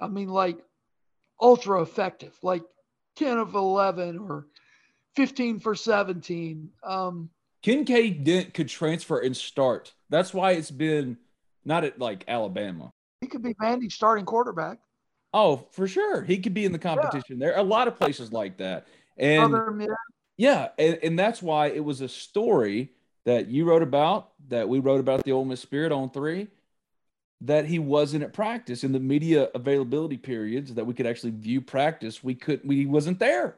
I 0.00 0.08
mean, 0.08 0.28
like 0.28 0.58
ultra 1.40 1.82
effective, 1.82 2.36
like 2.42 2.62
10 3.16 3.38
of 3.38 3.54
11 3.54 4.18
or 4.18 4.46
15 5.16 5.60
for 5.60 5.74
17. 5.74 6.70
Um, 6.82 7.30
Kincaid 7.62 8.24
Dent 8.24 8.54
could 8.54 8.68
transfer 8.68 9.18
and 9.18 9.36
start. 9.36 9.92
That's 10.10 10.32
why 10.32 10.52
it's 10.52 10.70
been 10.70 11.18
not 11.68 11.84
at 11.84 12.00
like 12.00 12.24
Alabama. 12.26 12.90
He 13.20 13.28
could 13.28 13.42
be 13.42 13.54
Vandy's 13.54 13.94
starting 13.94 14.24
quarterback. 14.24 14.78
Oh, 15.34 15.68
for 15.72 15.86
sure. 15.86 16.22
He 16.22 16.38
could 16.38 16.54
be 16.54 16.64
in 16.64 16.72
the 16.72 16.78
competition. 16.78 17.38
Yeah. 17.38 17.46
There 17.46 17.54
are 17.54 17.60
a 17.60 17.62
lot 17.62 17.86
of 17.86 17.96
places 17.96 18.32
like 18.32 18.56
that. 18.56 18.88
And 19.18 19.86
yeah, 20.38 20.68
and, 20.78 20.98
and 21.02 21.18
that's 21.18 21.42
why 21.42 21.66
it 21.66 21.84
was 21.84 22.00
a 22.00 22.08
story 22.08 22.92
that 23.24 23.48
you 23.48 23.66
wrote 23.66 23.82
about, 23.82 24.30
that 24.48 24.68
we 24.68 24.78
wrote 24.78 25.00
about 25.00 25.24
the 25.24 25.32
Ole 25.32 25.44
Miss 25.44 25.60
Spirit 25.60 25.92
on 25.92 26.08
three, 26.08 26.48
that 27.42 27.66
he 27.66 27.78
wasn't 27.78 28.24
at 28.24 28.32
practice 28.32 28.84
in 28.84 28.92
the 28.92 29.00
media 29.00 29.50
availability 29.54 30.16
periods 30.16 30.74
that 30.74 30.86
we 30.86 30.94
could 30.94 31.06
actually 31.06 31.32
view 31.32 31.60
practice. 31.60 32.24
We 32.24 32.34
could 32.34 32.62
we 32.64 32.86
wasn't 32.86 33.18
there. 33.18 33.56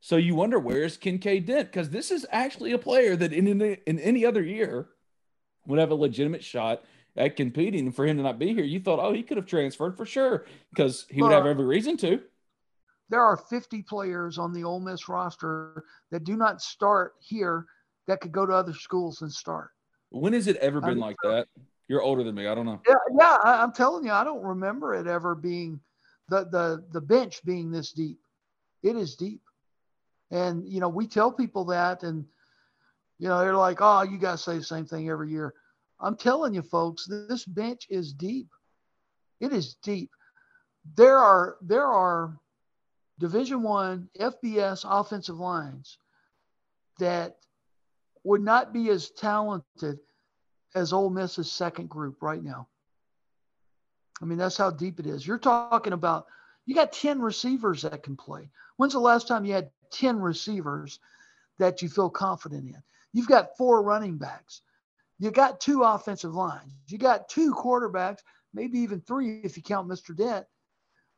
So 0.00 0.16
you 0.16 0.34
wonder 0.34 0.58
where's 0.58 0.96
Kincaid 0.96 1.46
Dent? 1.46 1.72
Because 1.72 1.90
this 1.90 2.10
is 2.10 2.26
actually 2.30 2.72
a 2.72 2.78
player 2.78 3.16
that 3.16 3.32
in, 3.32 3.46
in 3.46 3.62
in 3.62 3.98
any 3.98 4.26
other 4.26 4.42
year 4.42 4.88
would 5.66 5.78
have 5.78 5.90
a 5.90 5.94
legitimate 5.94 6.44
shot 6.44 6.84
at 7.18 7.36
competing. 7.36 7.86
And 7.86 7.94
for 7.94 8.06
him 8.06 8.16
to 8.16 8.22
not 8.22 8.38
be 8.38 8.54
here, 8.54 8.64
you 8.64 8.80
thought, 8.80 9.00
oh, 9.00 9.12
he 9.12 9.22
could 9.22 9.36
have 9.36 9.46
transferred 9.46 9.96
for 9.96 10.06
sure 10.06 10.46
because 10.70 11.04
he 11.10 11.20
would 11.20 11.32
have 11.32 11.46
every 11.46 11.64
reason 11.64 11.96
to. 11.98 12.20
There 13.10 13.22
are 13.22 13.36
50 13.36 13.82
players 13.82 14.38
on 14.38 14.52
the 14.52 14.64
Ole 14.64 14.80
Miss 14.80 15.08
roster 15.08 15.84
that 16.10 16.24
do 16.24 16.36
not 16.36 16.62
start 16.62 17.14
here 17.20 17.66
that 18.06 18.20
could 18.20 18.32
go 18.32 18.46
to 18.46 18.52
other 18.52 18.74
schools 18.74 19.22
and 19.22 19.32
start. 19.32 19.70
When 20.10 20.32
has 20.32 20.46
it 20.46 20.56
ever 20.56 20.80
been 20.80 20.90
I 20.90 20.94
mean, 20.94 21.00
like 21.00 21.16
that? 21.22 21.46
You're 21.88 22.02
older 22.02 22.22
than 22.22 22.34
me. 22.34 22.46
I 22.46 22.54
don't 22.54 22.66
know. 22.66 22.80
Yeah, 22.86 22.94
yeah. 23.18 23.38
I, 23.42 23.62
am 23.62 23.72
telling 23.72 24.04
you, 24.04 24.12
I 24.12 24.24
don't 24.24 24.42
remember 24.42 24.94
it 24.94 25.06
ever 25.06 25.34
being 25.34 25.80
the 26.28 26.44
the 26.44 26.84
the 26.92 27.00
bench 27.00 27.42
being 27.44 27.70
this 27.70 27.92
deep. 27.92 28.18
It 28.82 28.96
is 28.96 29.16
deep, 29.16 29.40
and 30.30 30.66
you 30.66 30.80
know 30.80 30.88
we 30.88 31.06
tell 31.06 31.32
people 31.32 31.66
that, 31.66 32.02
and 32.02 32.26
you 33.18 33.28
know 33.28 33.38
they're 33.38 33.56
like, 33.56 33.78
"Oh, 33.80 34.02
you 34.02 34.18
guys 34.18 34.44
say 34.44 34.58
the 34.58 34.64
same 34.64 34.86
thing 34.86 35.08
every 35.08 35.30
year." 35.30 35.54
I'm 36.00 36.16
telling 36.16 36.54
you, 36.54 36.62
folks, 36.62 37.06
this 37.06 37.44
bench 37.44 37.86
is 37.90 38.12
deep. 38.12 38.48
It 39.40 39.52
is 39.52 39.74
deep. 39.82 40.10
There 40.96 41.18
are 41.18 41.56
there 41.60 41.86
are 41.86 42.38
Division 43.18 43.62
One 43.62 44.08
FBS 44.18 44.84
offensive 44.88 45.38
lines 45.38 45.98
that 46.98 47.36
would 48.24 48.42
not 48.42 48.72
be 48.72 48.90
as 48.90 49.10
talented 49.10 49.98
as 50.74 50.92
Ole 50.92 51.10
Miss's 51.10 51.50
second 51.50 51.88
group 51.88 52.22
right 52.22 52.42
now. 52.42 52.68
I 54.20 54.24
mean, 54.24 54.38
that's 54.38 54.56
how 54.56 54.70
deep 54.70 55.00
it 55.00 55.06
is. 55.06 55.26
You're 55.26 55.38
talking 55.38 55.92
about 55.92 56.26
you 56.66 56.74
got 56.74 56.92
10 56.92 57.20
receivers 57.20 57.82
that 57.82 58.02
can 58.02 58.16
play. 58.16 58.50
When's 58.76 58.92
the 58.92 59.00
last 59.00 59.26
time 59.26 59.44
you 59.44 59.54
had 59.54 59.70
10 59.90 60.20
receivers 60.20 61.00
that 61.58 61.82
you 61.82 61.88
feel 61.88 62.10
confident 62.10 62.66
in? 62.66 62.82
You've 63.12 63.28
got 63.28 63.56
four 63.56 63.82
running 63.82 64.18
backs. 64.18 64.60
You 65.18 65.30
got 65.30 65.60
two 65.60 65.82
offensive 65.82 66.34
lines. 66.34 66.72
You 66.86 66.98
got 66.98 67.28
two 67.28 67.54
quarterbacks, 67.54 68.18
maybe 68.54 68.78
even 68.80 69.00
three 69.00 69.40
if 69.42 69.56
you 69.56 69.62
count 69.62 69.88
Mr. 69.88 70.16
Dent. 70.16 70.46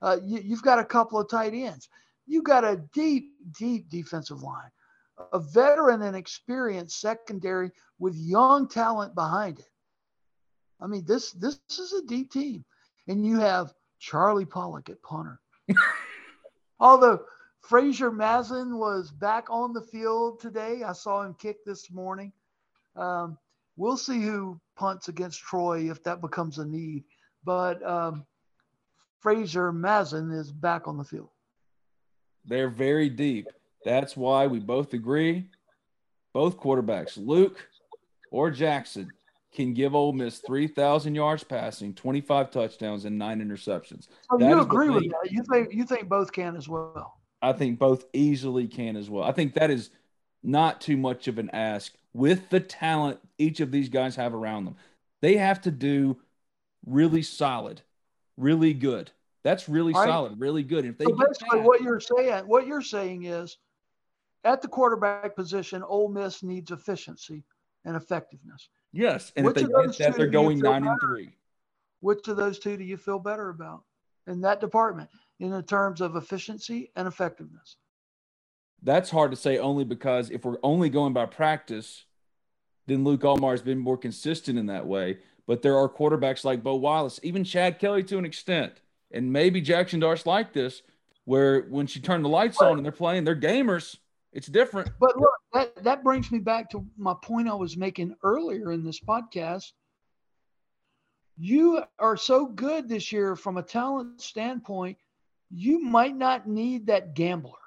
Uh, 0.02 0.16
you, 0.24 0.40
you've 0.42 0.62
got 0.62 0.78
a 0.78 0.84
couple 0.84 1.18
of 1.18 1.28
tight 1.28 1.52
ends. 1.52 1.88
You 2.26 2.42
got 2.42 2.64
a 2.64 2.82
deep, 2.94 3.32
deep 3.58 3.90
defensive 3.90 4.42
line, 4.42 4.70
a 5.32 5.38
veteran 5.38 6.02
and 6.02 6.16
experienced 6.16 7.00
secondary 7.00 7.70
with 7.98 8.14
young 8.14 8.68
talent 8.68 9.14
behind 9.14 9.58
it. 9.58 9.68
I 10.80 10.86
mean, 10.86 11.04
this 11.04 11.32
this 11.32 11.60
is 11.68 11.92
a 11.92 12.06
deep 12.06 12.32
team, 12.32 12.64
and 13.06 13.26
you 13.26 13.38
have 13.38 13.74
Charlie 13.98 14.46
Pollock 14.46 14.88
at 14.88 15.02
punter. 15.02 15.38
Although 16.80 17.20
Fraser 17.60 18.10
Masin 18.10 18.78
was 18.78 19.10
back 19.10 19.50
on 19.50 19.74
the 19.74 19.82
field 19.82 20.40
today, 20.40 20.82
I 20.82 20.92
saw 20.92 21.22
him 21.22 21.34
kick 21.34 21.64
this 21.66 21.90
morning. 21.90 22.32
Um, 22.96 23.36
we'll 23.80 23.96
see 23.96 24.20
who 24.20 24.60
punts 24.76 25.08
against 25.08 25.40
Troy 25.40 25.90
if 25.90 26.02
that 26.02 26.20
becomes 26.20 26.58
a 26.58 26.66
need. 26.66 27.04
But 27.44 27.82
um, 27.82 28.26
Fraser 29.20 29.72
Masin 29.72 30.30
is 30.30 30.52
back 30.52 30.86
on 30.86 30.98
the 30.98 31.04
field. 31.04 31.30
They're 32.44 32.68
very 32.68 33.08
deep. 33.08 33.48
That's 33.84 34.16
why 34.16 34.46
we 34.46 34.60
both 34.60 34.92
agree. 34.92 35.48
Both 36.34 36.58
quarterbacks, 36.58 37.16
Luke 37.16 37.66
or 38.30 38.50
Jaxson, 38.50 39.08
can 39.52 39.72
give 39.72 39.94
Ole 39.94 40.12
Miss 40.12 40.38
3,000 40.46 41.14
yards 41.14 41.42
passing, 41.42 41.94
25 41.94 42.50
touchdowns, 42.50 43.04
and 43.06 43.18
nine 43.18 43.40
interceptions. 43.40 44.08
So 44.30 44.38
you 44.38 44.60
agree 44.60 44.90
with 44.90 45.08
that? 45.08 45.32
You 45.32 45.42
think 45.50 45.74
you 45.74 45.84
think 45.84 46.08
both 46.08 46.30
can 46.32 46.54
as 46.54 46.68
well? 46.68 47.14
I 47.42 47.52
think 47.52 47.78
both 47.78 48.04
easily 48.12 48.68
can 48.68 48.96
as 48.96 49.08
well. 49.08 49.24
I 49.24 49.32
think 49.32 49.54
that 49.54 49.70
is 49.70 49.90
not 50.42 50.80
too 50.80 50.96
much 50.96 51.28
of 51.28 51.38
an 51.38 51.50
ask 51.50 51.92
with 52.12 52.48
the 52.50 52.60
talent 52.60 53.20
each 53.38 53.60
of 53.60 53.70
these 53.70 53.88
guys 53.88 54.16
have 54.16 54.34
around 54.34 54.64
them. 54.64 54.76
They 55.20 55.36
have 55.36 55.60
to 55.62 55.70
do 55.70 56.18
really 56.86 57.22
solid, 57.22 57.82
really 58.36 58.74
good. 58.74 59.10
That's 59.42 59.68
really 59.68 59.92
right. 59.92 60.08
solid, 60.08 60.38
really 60.38 60.62
good. 60.62 60.84
If 60.84 60.98
they 60.98 61.04
so 61.04 61.16
basically 61.16 61.60
that, 61.60 61.66
what 61.66 61.80
you're 61.82 62.00
saying, 62.00 62.46
what 62.46 62.66
you're 62.66 62.82
saying 62.82 63.24
is 63.24 63.58
at 64.44 64.62
the 64.62 64.68
quarterback 64.68 65.36
position, 65.36 65.82
Ole 65.82 66.08
Miss 66.08 66.42
needs 66.42 66.70
efficiency 66.70 67.44
and 67.84 67.96
effectiveness. 67.96 68.68
Yes, 68.92 69.32
and 69.36 69.46
Which 69.46 69.58
if 69.58 69.68
they 69.68 69.86
get 69.86 69.98
that, 69.98 70.16
they're 70.16 70.26
going 70.26 70.58
nine 70.58 70.82
better? 70.82 70.92
and 70.92 71.00
three. 71.00 71.30
Which 72.00 72.26
of 72.28 72.36
those 72.36 72.58
two 72.58 72.76
do 72.76 72.84
you 72.84 72.96
feel 72.96 73.18
better 73.18 73.50
about 73.50 73.84
in 74.26 74.40
that 74.40 74.60
department 74.60 75.10
in 75.38 75.50
the 75.50 75.62
terms 75.62 76.00
of 76.00 76.16
efficiency 76.16 76.90
and 76.96 77.06
effectiveness? 77.06 77.76
That's 78.82 79.10
hard 79.10 79.30
to 79.30 79.36
say 79.36 79.58
only 79.58 79.84
because 79.84 80.30
if 80.30 80.44
we're 80.44 80.58
only 80.62 80.88
going 80.88 81.12
by 81.12 81.26
practice, 81.26 82.04
then 82.86 83.04
Luke 83.04 83.20
Altmyer 83.20 83.52
has 83.52 83.62
been 83.62 83.78
more 83.78 83.98
consistent 83.98 84.58
in 84.58 84.66
that 84.66 84.86
way. 84.86 85.18
But 85.46 85.62
there 85.62 85.76
are 85.76 85.88
quarterbacks 85.88 86.44
like 86.44 86.62
Bo 86.62 86.76
Wallace, 86.76 87.20
even 87.22 87.44
Chad 87.44 87.78
Kelly 87.78 88.04
to 88.04 88.18
an 88.18 88.24
extent, 88.24 88.74
and 89.10 89.32
maybe 89.32 89.60
Jaxson 89.60 90.00
Dart's 90.00 90.24
like 90.24 90.52
this, 90.52 90.82
where 91.24 91.62
when 91.62 91.86
she 91.86 92.00
turned 92.00 92.24
the 92.24 92.28
lights 92.28 92.60
on 92.62 92.76
and 92.76 92.84
they're 92.84 92.92
playing, 92.92 93.24
they're 93.24 93.36
gamers. 93.36 93.96
It's 94.32 94.46
different. 94.46 94.90
But 95.00 95.16
look, 95.16 95.32
that, 95.52 95.82
that 95.82 96.04
brings 96.04 96.30
me 96.30 96.38
back 96.38 96.70
to 96.70 96.86
my 96.96 97.14
point 97.20 97.48
I 97.48 97.54
was 97.54 97.76
making 97.76 98.14
earlier 98.22 98.70
in 98.70 98.84
this 98.84 99.00
podcast. 99.00 99.72
You 101.36 101.82
are 101.98 102.16
so 102.16 102.46
good 102.46 102.88
this 102.88 103.10
year 103.10 103.34
from 103.34 103.56
a 103.56 103.62
talent 103.62 104.20
standpoint, 104.20 104.98
you 105.50 105.80
might 105.80 106.16
not 106.16 106.46
need 106.46 106.86
that 106.86 107.14
gambler 107.14 107.59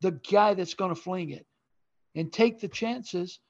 the 0.00 0.12
guy 0.12 0.54
that's 0.54 0.74
going 0.74 0.94
to 0.94 1.00
fling 1.00 1.30
it 1.30 1.46
and 2.14 2.32
take 2.32 2.60
the 2.60 2.68
chances 2.68 3.40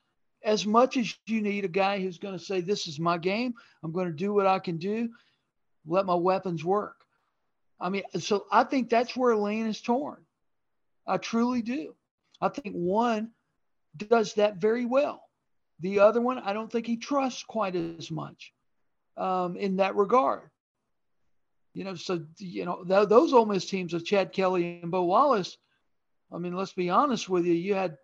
as 0.44 0.66
much 0.66 0.96
as 0.96 1.14
you 1.26 1.40
need 1.40 1.64
a 1.64 1.68
guy 1.68 2.00
who's 2.00 2.18
going 2.18 2.38
to 2.38 2.44
say, 2.44 2.60
This 2.60 2.86
is 2.86 3.00
my 3.00 3.18
game. 3.18 3.54
I'm 3.82 3.92
going 3.92 4.06
to 4.06 4.12
do 4.12 4.32
what 4.32 4.46
I 4.46 4.58
can 4.58 4.78
do. 4.78 5.10
Let 5.86 6.06
my 6.06 6.14
weapons 6.14 6.64
work. 6.64 6.96
I 7.80 7.90
mean, 7.90 8.02
so 8.18 8.46
I 8.50 8.64
think 8.64 8.88
that's 8.88 9.16
where 9.16 9.36
Lane 9.36 9.66
is 9.66 9.80
torn. 9.80 10.24
I 11.06 11.18
truly 11.18 11.62
do. 11.62 11.94
I 12.40 12.48
think 12.48 12.74
one 12.74 13.30
does 13.96 14.34
that 14.34 14.56
very 14.56 14.84
well. 14.84 15.22
The 15.80 16.00
other 16.00 16.20
one, 16.20 16.38
I 16.38 16.52
don't 16.52 16.70
think 16.70 16.86
he 16.86 16.96
trusts 16.96 17.42
quite 17.42 17.76
as 17.76 18.10
much 18.10 18.52
um, 19.16 19.56
in 19.56 19.76
that 19.76 19.96
regard. 19.96 20.50
You 21.74 21.84
know, 21.84 21.94
so 21.94 22.24
you 22.38 22.64
know 22.64 22.84
th- 22.84 23.08
those 23.08 23.34
Ole 23.34 23.44
Miss 23.44 23.66
teams 23.66 23.92
of 23.92 24.04
Chad 24.04 24.32
Kelly 24.32 24.80
and 24.82 24.90
Bo 24.90 25.04
Wallace, 25.04 25.58
I 26.32 26.38
mean, 26.38 26.54
let's 26.54 26.72
be 26.72 26.90
honest 26.90 27.28
with 27.28 27.46
you. 27.46 27.52
You 27.52 27.74
had 27.74 27.96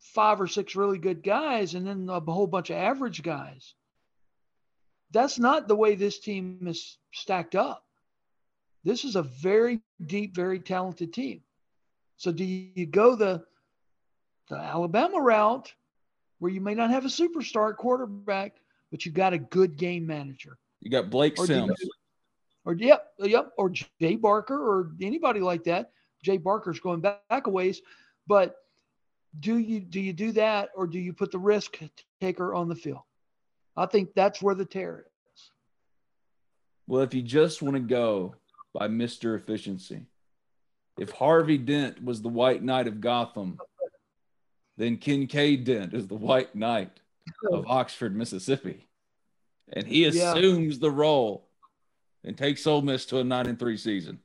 five 0.00 0.40
or 0.40 0.46
six 0.46 0.76
really 0.76 0.98
good 0.98 1.22
guys 1.22 1.74
and 1.74 1.86
then 1.86 2.08
a 2.08 2.20
whole 2.20 2.46
bunch 2.46 2.70
of 2.70 2.76
average 2.76 3.22
guys. 3.22 3.74
That's 5.10 5.38
not 5.38 5.68
the 5.68 5.76
way 5.76 5.94
this 5.94 6.18
team 6.18 6.66
is 6.66 6.98
stacked 7.12 7.54
up. 7.54 7.84
This 8.84 9.04
is 9.04 9.16
a 9.16 9.22
very 9.22 9.80
deep, 10.04 10.34
very 10.34 10.60
talented 10.60 11.12
team. 11.12 11.42
So 12.16 12.32
do 12.32 12.44
you 12.44 12.86
go 12.86 13.14
the 13.14 13.44
the 14.48 14.56
Alabama 14.56 15.20
route 15.20 15.72
where 16.38 16.50
you 16.50 16.60
may 16.60 16.74
not 16.74 16.90
have 16.90 17.04
a 17.04 17.08
superstar 17.08 17.76
quarterback, 17.76 18.56
but 18.90 19.04
you 19.04 19.12
got 19.12 19.32
a 19.32 19.38
good 19.38 19.76
game 19.76 20.06
manager? 20.06 20.58
You 20.80 20.90
got 20.90 21.10
Blake 21.10 21.38
or 21.38 21.46
Sims. 21.46 21.76
You, 21.80 21.90
or 22.64 22.74
yep, 22.74 23.12
yep, 23.18 23.52
or 23.56 23.70
Jay 23.70 24.16
Barker 24.16 24.58
or 24.58 24.92
anybody 25.00 25.40
like 25.40 25.64
that. 25.64 25.90
Jay 26.22 26.36
Barker's 26.36 26.80
going 26.80 27.00
back, 27.00 27.20
a 27.30 27.50
ways, 27.50 27.80
but 28.26 28.56
do 29.38 29.58
you 29.58 29.80
do 29.80 30.00
you 30.00 30.12
do 30.12 30.32
that 30.32 30.70
or 30.74 30.86
do 30.86 30.98
you 30.98 31.12
put 31.12 31.30
the 31.30 31.38
risk 31.38 31.78
taker 32.20 32.54
on 32.54 32.68
the 32.68 32.74
field? 32.74 33.02
I 33.76 33.86
think 33.86 34.14
that's 34.14 34.42
where 34.42 34.54
the 34.54 34.64
tear 34.64 35.06
is. 35.34 35.50
Well, 36.86 37.02
if 37.02 37.14
you 37.14 37.22
just 37.22 37.62
want 37.62 37.74
to 37.76 37.80
go 37.80 38.34
by 38.74 38.88
Mr. 38.88 39.36
Efficiency, 39.36 40.06
if 40.98 41.10
Harvey 41.10 41.58
Dent 41.58 42.02
was 42.02 42.20
the 42.20 42.28
white 42.28 42.62
knight 42.62 42.88
of 42.88 43.00
Gotham, 43.00 43.58
then 44.76 44.96
Kincaid 44.96 45.64
Dent 45.64 45.94
is 45.94 46.08
the 46.08 46.16
white 46.16 46.54
knight 46.54 47.00
of 47.52 47.66
Oxford, 47.68 48.16
Mississippi. 48.16 48.88
And 49.72 49.86
he 49.86 50.06
assumes 50.06 50.76
yeah. 50.76 50.80
the 50.80 50.90
role 50.90 51.46
and 52.24 52.36
takes 52.36 52.66
Ole 52.66 52.82
Miss 52.82 53.06
to 53.06 53.18
a 53.18 53.24
nine 53.24 53.46
and 53.46 53.58
three 53.58 53.76
season. 53.76 54.18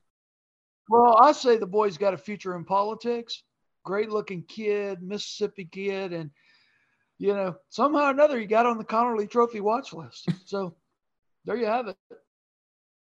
Well, 0.89 1.17
I 1.17 1.31
say 1.31 1.57
the 1.57 1.65
boy's 1.65 1.97
got 1.97 2.13
a 2.13 2.17
future 2.17 2.55
in 2.55 2.65
politics. 2.65 3.43
Great 3.85 4.09
looking 4.09 4.43
kid, 4.43 5.01
Mississippi 5.01 5.65
kid, 5.65 6.13
and 6.13 6.31
you 7.17 7.33
know 7.33 7.55
somehow 7.69 8.07
or 8.07 8.11
another 8.11 8.39
he 8.39 8.45
got 8.45 8.65
on 8.65 8.77
the 8.77 8.83
Conerly 8.83 9.29
Trophy 9.29 9.59
watch 9.59 9.93
list. 9.93 10.27
So 10.45 10.75
there 11.45 11.57
you 11.57 11.65
have 11.65 11.87
it. 11.87 11.97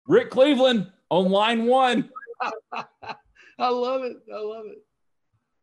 Rick 0.08 0.32
Cleveland, 0.32 0.91
on 1.10 1.30
line 1.30 1.65
one. 1.65 2.10
I 2.71 3.69
love 3.69 4.04
it. 4.04 4.17
I 4.34 4.39
love 4.39 4.65
it. 4.65 4.78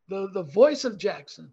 The 0.08 0.28
the 0.32 0.42
voice 0.42 0.84
of 0.84 0.98
Jackson. 0.98 1.52